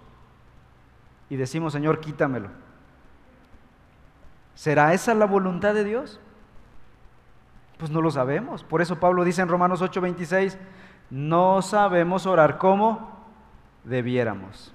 Y 1.29 1.35
decimos, 1.35 1.73
Señor, 1.73 1.99
quítamelo. 1.99 2.49
¿Será 4.55 4.93
esa 4.93 5.13
la 5.13 5.25
voluntad 5.25 5.73
de 5.73 5.83
Dios? 5.83 6.19
Pues 7.77 7.91
no 7.91 8.01
lo 8.01 8.11
sabemos. 8.11 8.63
Por 8.63 8.81
eso 8.81 8.99
Pablo 8.99 9.23
dice 9.23 9.41
en 9.41 9.47
Romanos 9.47 9.81
8:26, 9.81 10.57
no 11.09 11.61
sabemos 11.61 12.25
orar 12.25 12.57
como 12.57 13.25
debiéramos. 13.83 14.73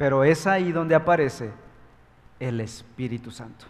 Pero 0.00 0.24
es 0.24 0.46
ahí 0.46 0.72
donde 0.72 0.94
aparece 0.94 1.50
el 2.38 2.62
Espíritu 2.62 3.30
Santo. 3.30 3.66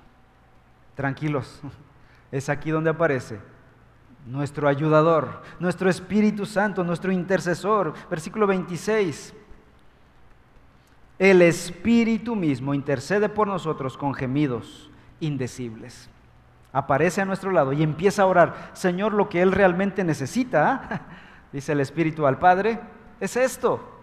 Tranquilos, 0.95 1.61
es 2.31 2.49
aquí 2.49 2.71
donde 2.71 2.91
aparece 2.91 3.41
nuestro 4.27 4.69
ayudador, 4.69 5.43
nuestro 5.59 5.91
Espíritu 5.91 6.47
Santo, 6.47 6.85
nuestro 6.85 7.11
intercesor. 7.11 7.95
Versículo 8.09 8.47
26. 8.47 9.35
El 11.19 11.43
Espíritu 11.43 12.37
mismo 12.37 12.75
intercede 12.75 13.29
por 13.29 13.49
nosotros 13.49 13.97
con 13.97 14.15
gemidos 14.15 14.89
indecibles. 15.19 16.09
Aparece 16.73 17.23
a 17.23 17.25
nuestro 17.25 17.51
lado 17.51 17.73
y 17.73 17.83
empieza 17.83 18.23
a 18.23 18.27
orar, 18.27 18.71
Señor, 18.75 19.15
lo 19.15 19.29
que 19.29 19.43
Él 19.43 19.51
realmente 19.51 20.05
necesita, 20.05 21.09
dice 21.53 21.73
el 21.73 21.81
Espíritu 21.81 22.25
al 22.25 22.39
Padre, 22.39 22.79
es 23.19 23.37
esto. 23.37 24.00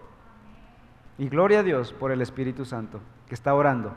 Y 1.18 1.28
gloria 1.28 1.60
a 1.60 1.62
Dios 1.64 1.92
por 1.92 2.12
el 2.12 2.22
Espíritu 2.22 2.64
Santo 2.64 3.00
que 3.26 3.34
está 3.34 3.54
orando, 3.54 3.92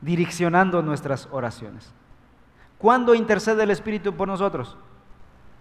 direccionando 0.00 0.82
nuestras 0.82 1.28
oraciones. 1.30 1.94
¿Cuándo 2.78 3.14
intercede 3.14 3.62
el 3.62 3.70
Espíritu 3.70 4.14
por 4.14 4.28
nosotros? 4.28 4.76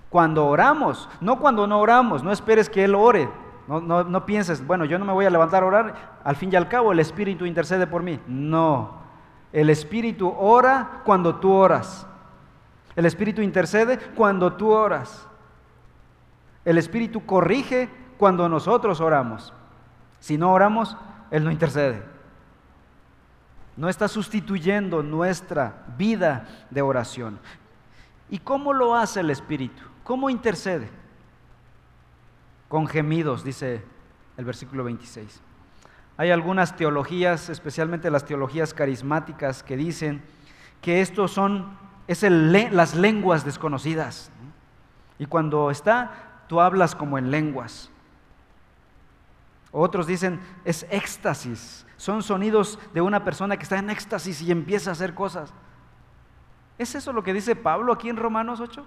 Cuando 0.09 0.47
oramos, 0.47 1.09
no 1.21 1.39
cuando 1.39 1.67
no 1.67 1.79
oramos, 1.79 2.23
no 2.23 2.31
esperes 2.31 2.69
que 2.69 2.83
Él 2.83 2.95
ore. 2.95 3.29
No, 3.67 3.79
no, 3.79 4.25
pienses, 4.25 4.65
bueno, 4.65 4.83
yo 4.83 4.99
no 4.99 5.05
me 5.05 5.13
voy 5.13 5.25
a 5.25 5.29
levantar 5.29 5.63
a 5.63 5.67
orar, 5.67 6.19
al 6.21 6.35
fin 6.35 6.49
y 6.51 6.57
al 6.57 6.67
cabo 6.67 6.91
el 6.91 6.99
Espíritu 6.99 7.45
intercede 7.45 7.87
por 7.87 8.03
mí. 8.03 8.19
No, 8.27 8.95
el 9.53 9.69
Espíritu 9.69 10.33
ora 10.37 11.01
cuando 11.05 11.35
tú 11.35 11.51
oras. 11.53 12.05
El 12.95 13.05
Espíritu 13.05 13.41
intercede 13.41 13.97
cuando 14.15 14.53
tú 14.53 14.69
oras. 14.69 15.27
El 16.65 16.77
Espíritu 16.77 17.25
corrige 17.25 17.89
cuando 18.17 18.49
nosotros 18.49 18.99
oramos. 18.99 19.53
Si 20.23 20.37
no 20.37 20.53
oramos, 20.53 20.95
Él 21.31 21.43
no 21.43 21.51
intercede. 21.51 22.01
No 23.75 23.89
está 23.89 24.07
sustituyendo 24.07 25.03
nuestra 25.03 25.83
vida 25.97 26.47
de 26.69 26.81
oración. 26.81 27.41
¿Y 28.29 28.39
cómo 28.39 28.71
lo 28.71 28.95
hace 28.95 29.19
el 29.19 29.31
Espíritu? 29.31 29.83
¿Cómo 30.05 30.29
intercede? 30.29 30.89
Con 32.69 32.87
gemidos, 32.87 33.43
dice 33.43 33.83
el 34.37 34.45
versículo 34.45 34.85
26. 34.85 35.41
Hay 36.15 36.31
algunas 36.31 36.77
teologías, 36.77 37.49
especialmente 37.49 38.09
las 38.09 38.23
teologías 38.23 38.73
carismáticas, 38.73 39.61
que 39.61 39.75
dicen 39.75 40.23
que 40.81 41.01
estos 41.01 41.31
son 41.31 41.77
las 42.07 42.95
lenguas 42.95 43.43
desconocidas. 43.43 44.31
Y 45.19 45.25
cuando 45.25 45.69
está, 45.69 46.45
tú 46.47 46.61
hablas 46.61 46.95
como 46.95 47.17
en 47.17 47.29
lenguas. 47.29 47.89
Otros 49.75 50.05
dicen, 50.05 50.39
es 50.63 50.85
éxtasis. 50.91 51.85
Son 51.97 52.21
sonidos 52.21 52.77
de 52.93 53.01
una 53.01 53.23
persona 53.23 53.57
que 53.57 53.63
está 53.63 53.79
en 53.79 53.89
éxtasis 53.89 54.39
y 54.43 54.51
empieza 54.51 54.91
a 54.91 54.93
hacer 54.93 55.15
cosas. 55.15 55.51
¿Es 56.77 56.93
eso 56.93 57.11
lo 57.11 57.23
que 57.23 57.33
dice 57.33 57.55
Pablo 57.55 57.91
aquí 57.91 58.07
en 58.07 58.17
Romanos 58.17 58.59
8? 58.59 58.85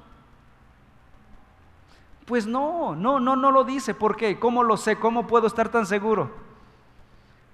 Pues 2.24 2.46
no, 2.46 2.94
no, 2.94 3.18
no, 3.18 3.34
no 3.34 3.50
lo 3.50 3.64
dice. 3.64 3.94
¿Por 3.94 4.16
qué? 4.16 4.38
¿Cómo 4.38 4.62
lo 4.62 4.76
sé? 4.76 4.94
¿Cómo 4.96 5.26
puedo 5.26 5.48
estar 5.48 5.68
tan 5.70 5.86
seguro? 5.86 6.30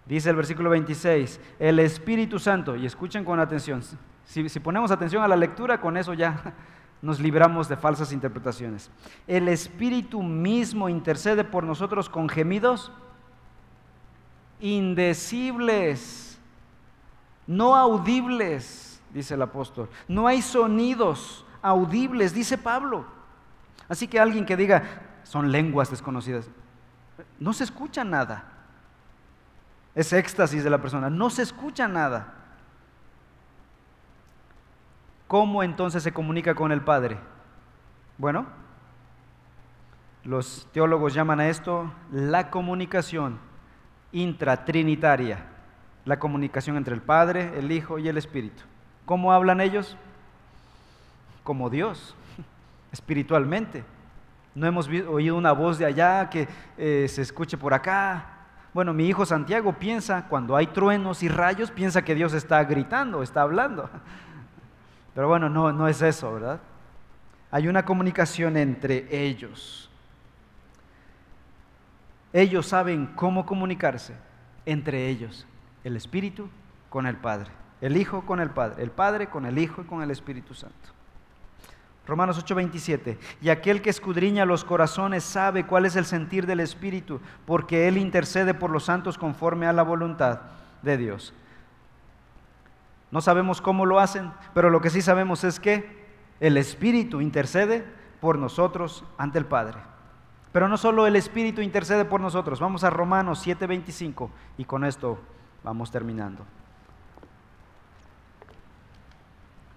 Dice 0.05 0.29
el 0.29 0.37
versículo 0.37 0.69
26, 0.69 1.41
el 1.59 1.79
Espíritu 1.79 2.39
Santo, 2.39 2.77
y 2.77 2.85
escuchen 2.85 3.25
con 3.25 3.41
atención, 3.41 3.83
si, 4.25 4.49
si 4.49 4.61
ponemos 4.61 4.91
atención 4.91 5.23
a 5.23 5.29
la 5.29 5.37
lectura, 5.37 5.81
con 5.81 5.97
eso 5.97 6.13
ya 6.13 6.55
nos 7.03 7.19
libramos 7.19 7.67
de 7.67 7.77
falsas 7.79 8.13
interpretaciones. 8.13 8.91
El 9.27 9.49
Espíritu 9.49 10.23
mismo 10.23 10.91
intercede 10.91 11.45
por 11.45 11.65
nosotros 11.65 12.11
con 12.11 12.29
gemidos 12.29 12.93
indecibles, 14.63 16.39
no 17.49 17.75
audibles, 17.75 19.03
dice 19.13 19.35
el 19.35 19.43
apóstol. 19.43 19.91
No 20.07 20.29
hay 20.29 20.41
sonidos 20.41 21.45
audibles, 21.61 22.33
dice 22.33 22.57
Pablo. 22.57 23.05
Así 23.89 24.07
que 24.07 24.21
alguien 24.21 24.47
que 24.47 24.57
diga, 24.57 24.85
son 25.25 25.51
lenguas 25.51 25.91
desconocidas, 25.91 26.49
no 27.41 27.53
se 27.53 27.65
escucha 27.65 28.05
nada. 28.05 28.45
Es 29.97 30.13
éxtasis 30.13 30.63
de 30.63 30.71
la 30.71 30.81
persona, 30.81 31.11
no 31.11 31.29
se 31.29 31.43
escucha 31.43 31.89
nada. 31.89 32.33
¿Cómo 35.27 35.65
entonces 35.65 36.05
se 36.05 36.13
comunica 36.13 36.55
con 36.55 36.71
el 36.71 36.83
Padre? 36.83 37.19
Bueno, 38.17 38.47
los 40.23 40.69
teólogos 40.73 41.15
llaman 41.15 41.41
a 41.41 41.49
esto 41.49 41.93
la 42.13 42.49
comunicación 42.51 43.52
intratrinitaria, 44.13 45.45
la 46.05 46.19
comunicación 46.19 46.77
entre 46.77 46.95
el 46.95 47.03
Padre, 47.03 47.53
el 47.59 47.73
Hijo 47.73 47.99
y 47.99 48.09
el 48.09 48.17
Espíritu. 48.19 48.63
¿Cómo 49.05 49.33
hablan 49.33 49.61
ellos? 49.61 49.97
Como 51.43 51.71
Dios, 51.71 52.15
espiritualmente. 52.93 53.85
No 54.55 54.67
hemos 54.67 54.89
oído 54.89 55.37
una 55.37 55.53
voz 55.53 55.79
de 55.79 55.87
allá 55.87 56.29
que 56.29 56.47
eh, 56.77 57.07
se 57.09 57.23
escuche 57.23 57.57
por 57.57 57.73
acá. 57.73 58.27
Bueno, 58.75 58.93
mi 58.93 59.07
hijo 59.07 59.27
Santiago 59.27 59.73
piensa, 59.75 60.27
cuando 60.29 60.57
hay 60.57 60.67
truenos 60.69 61.23
y 61.23 61.29
rayos, 61.29 61.71
piensa 61.71 62.03
que 62.03 62.15
Dios 62.15 62.33
está 62.35 62.63
gritando, 62.65 63.23
está 63.23 63.43
hablando. 63.43 63.89
Pero 65.15 65.29
bueno, 65.29 65.49
no, 65.49 65.73
no 65.73 65.89
es 65.89 66.01
eso, 66.03 66.35
¿verdad? 66.35 66.61
Hay 67.51 67.69
una 67.69 67.85
comunicación 67.85 68.57
entre 68.57 69.07
ellos. 69.11 69.91
Ellos 72.33 72.67
saben 72.67 73.07
cómo 73.15 73.45
comunicarse 73.45 74.15
entre 74.65 75.09
ellos, 75.09 75.47
el 75.85 75.97
Espíritu 75.97 76.49
con 76.89 77.07
el 77.07 77.17
Padre, 77.17 77.51
el 77.81 77.97
Hijo 77.97 78.23
con 78.23 78.41
el 78.41 78.51
Padre, 78.51 78.83
el 78.83 78.91
Padre 78.91 79.29
con 79.29 79.45
el 79.45 79.59
Hijo 79.59 79.83
y 79.83 79.85
con 79.85 80.03
el 80.03 80.11
Espíritu 80.11 80.55
Santo. 80.55 80.91
Romanos 82.07 82.43
8:27, 82.43 83.19
y 83.41 83.51
aquel 83.51 83.81
que 83.81 83.91
escudriña 83.91 84.45
los 84.45 84.65
corazones 84.65 85.23
sabe 85.23 85.67
cuál 85.67 85.87
es 85.87 85.95
el 85.95 86.05
sentir 86.05 86.47
del 86.47 86.61
Espíritu, 86.61 87.21
porque 87.47 87.87
Él 87.87 87.97
intercede 87.97 88.55
por 88.55 88.71
los 88.71 88.85
santos 88.85 89.19
conforme 89.19 89.67
a 89.67 89.73
la 89.73 89.83
voluntad 89.83 90.41
de 90.83 90.97
Dios. 90.97 91.33
No 93.13 93.21
sabemos 93.21 93.61
cómo 93.61 93.87
lo 93.87 94.01
hacen, 94.01 94.33
pero 94.55 94.71
lo 94.71 94.81
que 94.81 94.91
sí 94.91 95.03
sabemos 95.03 95.45
es 95.45 95.61
que 95.61 96.03
el 96.41 96.57
Espíritu 96.57 97.21
intercede 97.21 97.85
por 98.21 98.39
nosotros 98.39 99.05
ante 99.19 99.39
el 99.39 99.45
Padre. 99.45 99.92
Pero 100.53 100.69
no 100.69 100.77
solo 100.77 101.07
el 101.07 101.17
Espíritu 101.17 101.63
intercede 101.63 102.05
por 102.05 102.21
nosotros. 102.21 102.61
Vamos 102.61 102.85
a 102.85 102.91
Romanos 102.91 103.45
7:25 103.45 104.31
y 104.59 104.65
con 104.65 104.85
esto 104.85 105.19
vamos 105.65 105.91
terminando. 105.91 106.45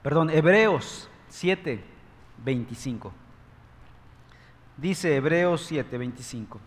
Perdón, 0.03 0.29
Hebreos 0.29 1.09
7:25. 1.29 3.13
Dice 4.75 5.15
Hebreos 5.15 5.71
7:25. 5.71 6.59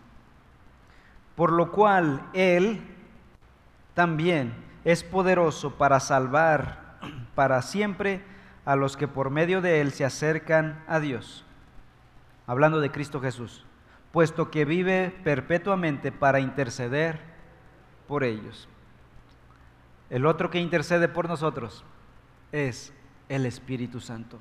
Por 1.35 1.51
lo 1.51 1.71
cual 1.71 2.27
Él 2.33 2.81
también 3.93 4.53
es 4.83 5.03
poderoso 5.03 5.75
para 5.75 5.99
salvar 5.99 6.97
para 7.35 7.61
siempre 7.61 8.23
a 8.65 8.75
los 8.75 8.97
que 8.97 9.07
por 9.07 9.29
medio 9.29 9.61
de 9.61 9.81
Él 9.81 9.93
se 9.93 10.03
acercan 10.03 10.83
a 10.87 10.99
Dios. 10.99 11.45
Hablando 12.47 12.79
de 12.81 12.91
Cristo 12.91 13.21
Jesús 13.21 13.65
puesto 14.11 14.49
que 14.49 14.65
vive 14.65 15.13
perpetuamente 15.23 16.11
para 16.11 16.39
interceder 16.39 17.19
por 18.07 18.23
ellos. 18.23 18.67
El 20.09 20.25
otro 20.25 20.49
que 20.49 20.59
intercede 20.59 21.07
por 21.07 21.27
nosotros 21.27 21.83
es 22.51 22.91
el 23.29 23.45
Espíritu 23.45 23.99
Santo. 23.99 24.39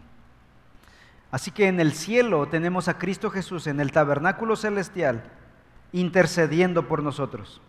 Así 1.31 1.51
que 1.51 1.69
en 1.69 1.79
el 1.79 1.93
cielo 1.93 2.49
tenemos 2.49 2.89
a 2.89 2.99
Cristo 2.99 3.31
Jesús 3.31 3.67
en 3.67 3.81
el 3.81 3.93
tabernáculo 3.93 4.57
celestial 4.57 5.23
intercediendo 5.93 6.89
por 6.89 7.03
nosotros. 7.03 7.61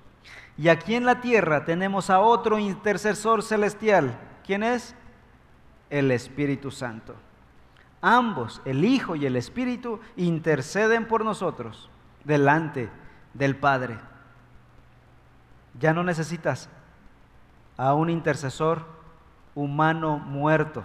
Y 0.57 0.69
aquí 0.69 0.95
en 0.95 1.05
la 1.05 1.21
tierra 1.21 1.65
tenemos 1.65 2.09
a 2.09 2.19
otro 2.19 2.59
intercesor 2.59 3.43
celestial. 3.43 4.17
¿Quién 4.45 4.63
es? 4.63 4.95
El 5.89 6.11
Espíritu 6.11 6.71
Santo. 6.71 7.15
Ambos, 8.01 8.61
el 8.65 8.85
Hijo 8.85 9.15
y 9.15 9.25
el 9.25 9.35
Espíritu, 9.35 9.99
interceden 10.15 11.07
por 11.07 11.25
nosotros 11.25 11.89
delante 12.23 12.89
del 13.33 13.55
Padre. 13.55 13.99
Ya 15.79 15.93
no 15.93 16.03
necesitas 16.03 16.69
a 17.77 17.93
un 17.93 18.09
intercesor 18.09 18.85
humano 19.55 20.17
muerto, 20.17 20.83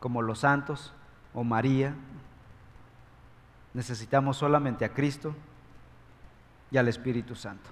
como 0.00 0.22
los 0.22 0.40
santos 0.40 0.92
o 1.34 1.44
María. 1.44 1.94
Necesitamos 3.74 4.36
solamente 4.36 4.84
a 4.84 4.90
Cristo 4.94 5.34
y 6.70 6.76
al 6.78 6.88
Espíritu 6.88 7.34
Santo. 7.34 7.70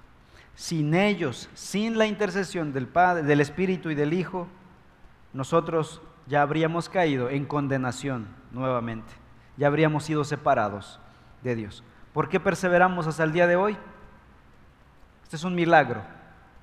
Sin 0.55 0.93
ellos, 0.95 1.49
sin 1.53 1.97
la 1.97 2.07
intercesión 2.07 2.73
del 2.73 2.87
Padre, 2.87 3.23
del 3.23 3.41
Espíritu 3.41 3.89
y 3.89 3.95
del 3.95 4.13
Hijo, 4.13 4.47
nosotros 5.33 6.01
ya 6.27 6.41
habríamos 6.41 6.89
caído 6.89 7.29
en 7.29 7.45
condenación 7.45 8.27
nuevamente, 8.51 9.13
ya 9.57 9.67
habríamos 9.67 10.03
sido 10.03 10.23
separados 10.23 10.99
de 11.43 11.55
Dios. 11.55 11.83
¿Por 12.13 12.29
qué 12.29 12.39
perseveramos 12.39 13.07
hasta 13.07 13.23
el 13.23 13.31
día 13.31 13.47
de 13.47 13.55
hoy? 13.55 13.77
Este 15.23 15.35
es 15.35 15.43
un 15.43 15.55
milagro 15.55 16.01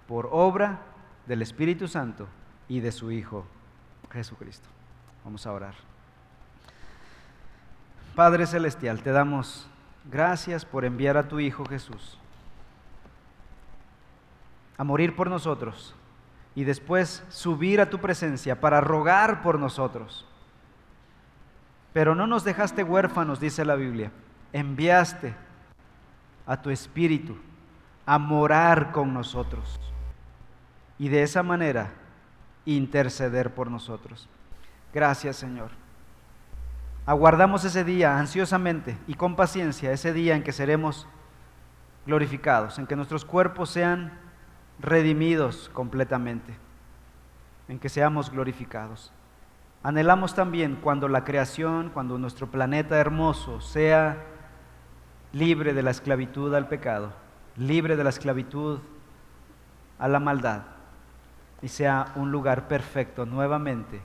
por 0.07 0.29
obra 0.33 0.81
del 1.27 1.43
Espíritu 1.43 1.89
Santo 1.89 2.27
y 2.69 2.81
de 2.81 2.93
su 2.93 3.11
Hijo 3.11 3.47
Jesucristo. 4.11 4.69
Vamos 5.25 5.47
a 5.47 5.53
orar. 5.53 5.75
Padre 8.15 8.47
Celestial, 8.47 9.03
te 9.03 9.11
damos 9.11 9.67
gracias 10.11 10.65
por 10.65 10.85
enviar 10.85 11.17
a 11.17 11.29
tu 11.29 11.41
Hijo 11.41 11.65
Jesús 11.65 12.19
a 14.77 14.85
morir 14.85 15.15
por 15.15 15.31
nosotros 15.31 15.95
y 16.55 16.65
después 16.65 17.25
subir 17.31 17.81
a 17.81 17.91
tu 17.91 17.99
presencia 17.99 18.61
para 18.61 18.81
rogar 18.81 19.43
por 19.43 19.59
nosotros. 19.59 20.27
Pero 21.93 22.15
no 22.15 22.27
nos 22.27 22.45
dejaste 22.45 22.83
huérfanos, 22.83 23.41
dice 23.41 23.65
la 23.65 23.75
Biblia. 23.75 24.11
Enviaste 24.53 25.35
a 26.47 26.61
tu 26.61 26.71
Espíritu 26.71 27.37
a 28.07 28.19
morar 28.19 28.93
con 28.93 29.15
nosotros 29.15 29.81
y 30.99 31.09
de 31.09 31.23
esa 31.23 31.43
manera 31.43 31.93
interceder 32.65 33.55
por 33.55 33.71
nosotros. 33.71 34.29
Gracias 34.93 35.37
Señor. 35.37 35.71
Aguardamos 37.07 37.65
ese 37.65 37.85
día 37.85 38.19
ansiosamente 38.19 38.97
y 39.07 39.15
con 39.15 39.37
paciencia, 39.37 39.93
ese 39.93 40.13
día 40.13 40.37
en 40.37 40.43
que 40.43 40.53
seremos 40.53 41.07
glorificados, 42.07 42.79
en 42.79 42.87
que 42.87 42.97
nuestros 42.97 43.25
cuerpos 43.25 43.71
sean 43.71 44.24
redimidos 44.81 45.70
completamente, 45.72 46.57
en 47.68 47.79
que 47.79 47.89
seamos 47.89 48.31
glorificados. 48.31 49.12
Anhelamos 49.83 50.35
también 50.35 50.77
cuando 50.77 51.09
la 51.09 51.25
creación, 51.25 51.91
cuando 51.91 52.18
nuestro 52.18 52.51
planeta 52.51 52.99
hermoso 52.99 53.61
sea 53.61 54.25
libre 55.33 55.75
de 55.75 55.83
la 55.83 55.91
esclavitud 55.91 56.55
al 56.55 56.68
pecado, 56.68 57.12
libre 57.57 57.97
de 57.97 58.05
la 58.05 58.11
esclavitud 58.11 58.81
a 59.99 60.09
la 60.09 60.20
maldad 60.20 60.62
y 61.61 61.68
sea 61.68 62.12
un 62.16 62.31
lugar 62.31 62.68
perfecto 62.68 63.27
nuevamente 63.27 64.01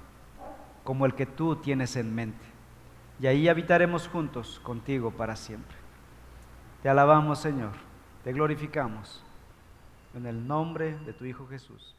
como 0.84 1.05
el 1.05 1.13
que 1.13 1.26
tú 1.26 1.55
tienes 1.55 1.95
en 1.95 2.13
mente. 2.13 2.45
Y 3.20 3.28
ahí 3.28 3.47
habitaremos 3.47 4.07
juntos 4.07 4.59
contigo 4.63 5.11
para 5.11 5.36
siempre. 5.36 5.76
Te 6.82 6.89
alabamos, 6.89 7.39
Señor, 7.39 7.74
te 8.24 8.32
glorificamos 8.32 9.24
en 10.14 10.26
el 10.26 10.47
nombre 10.47 10.97
de 10.99 11.14
tu 11.14 11.26
Hijo 11.26 11.47
Jesús. 11.47 11.99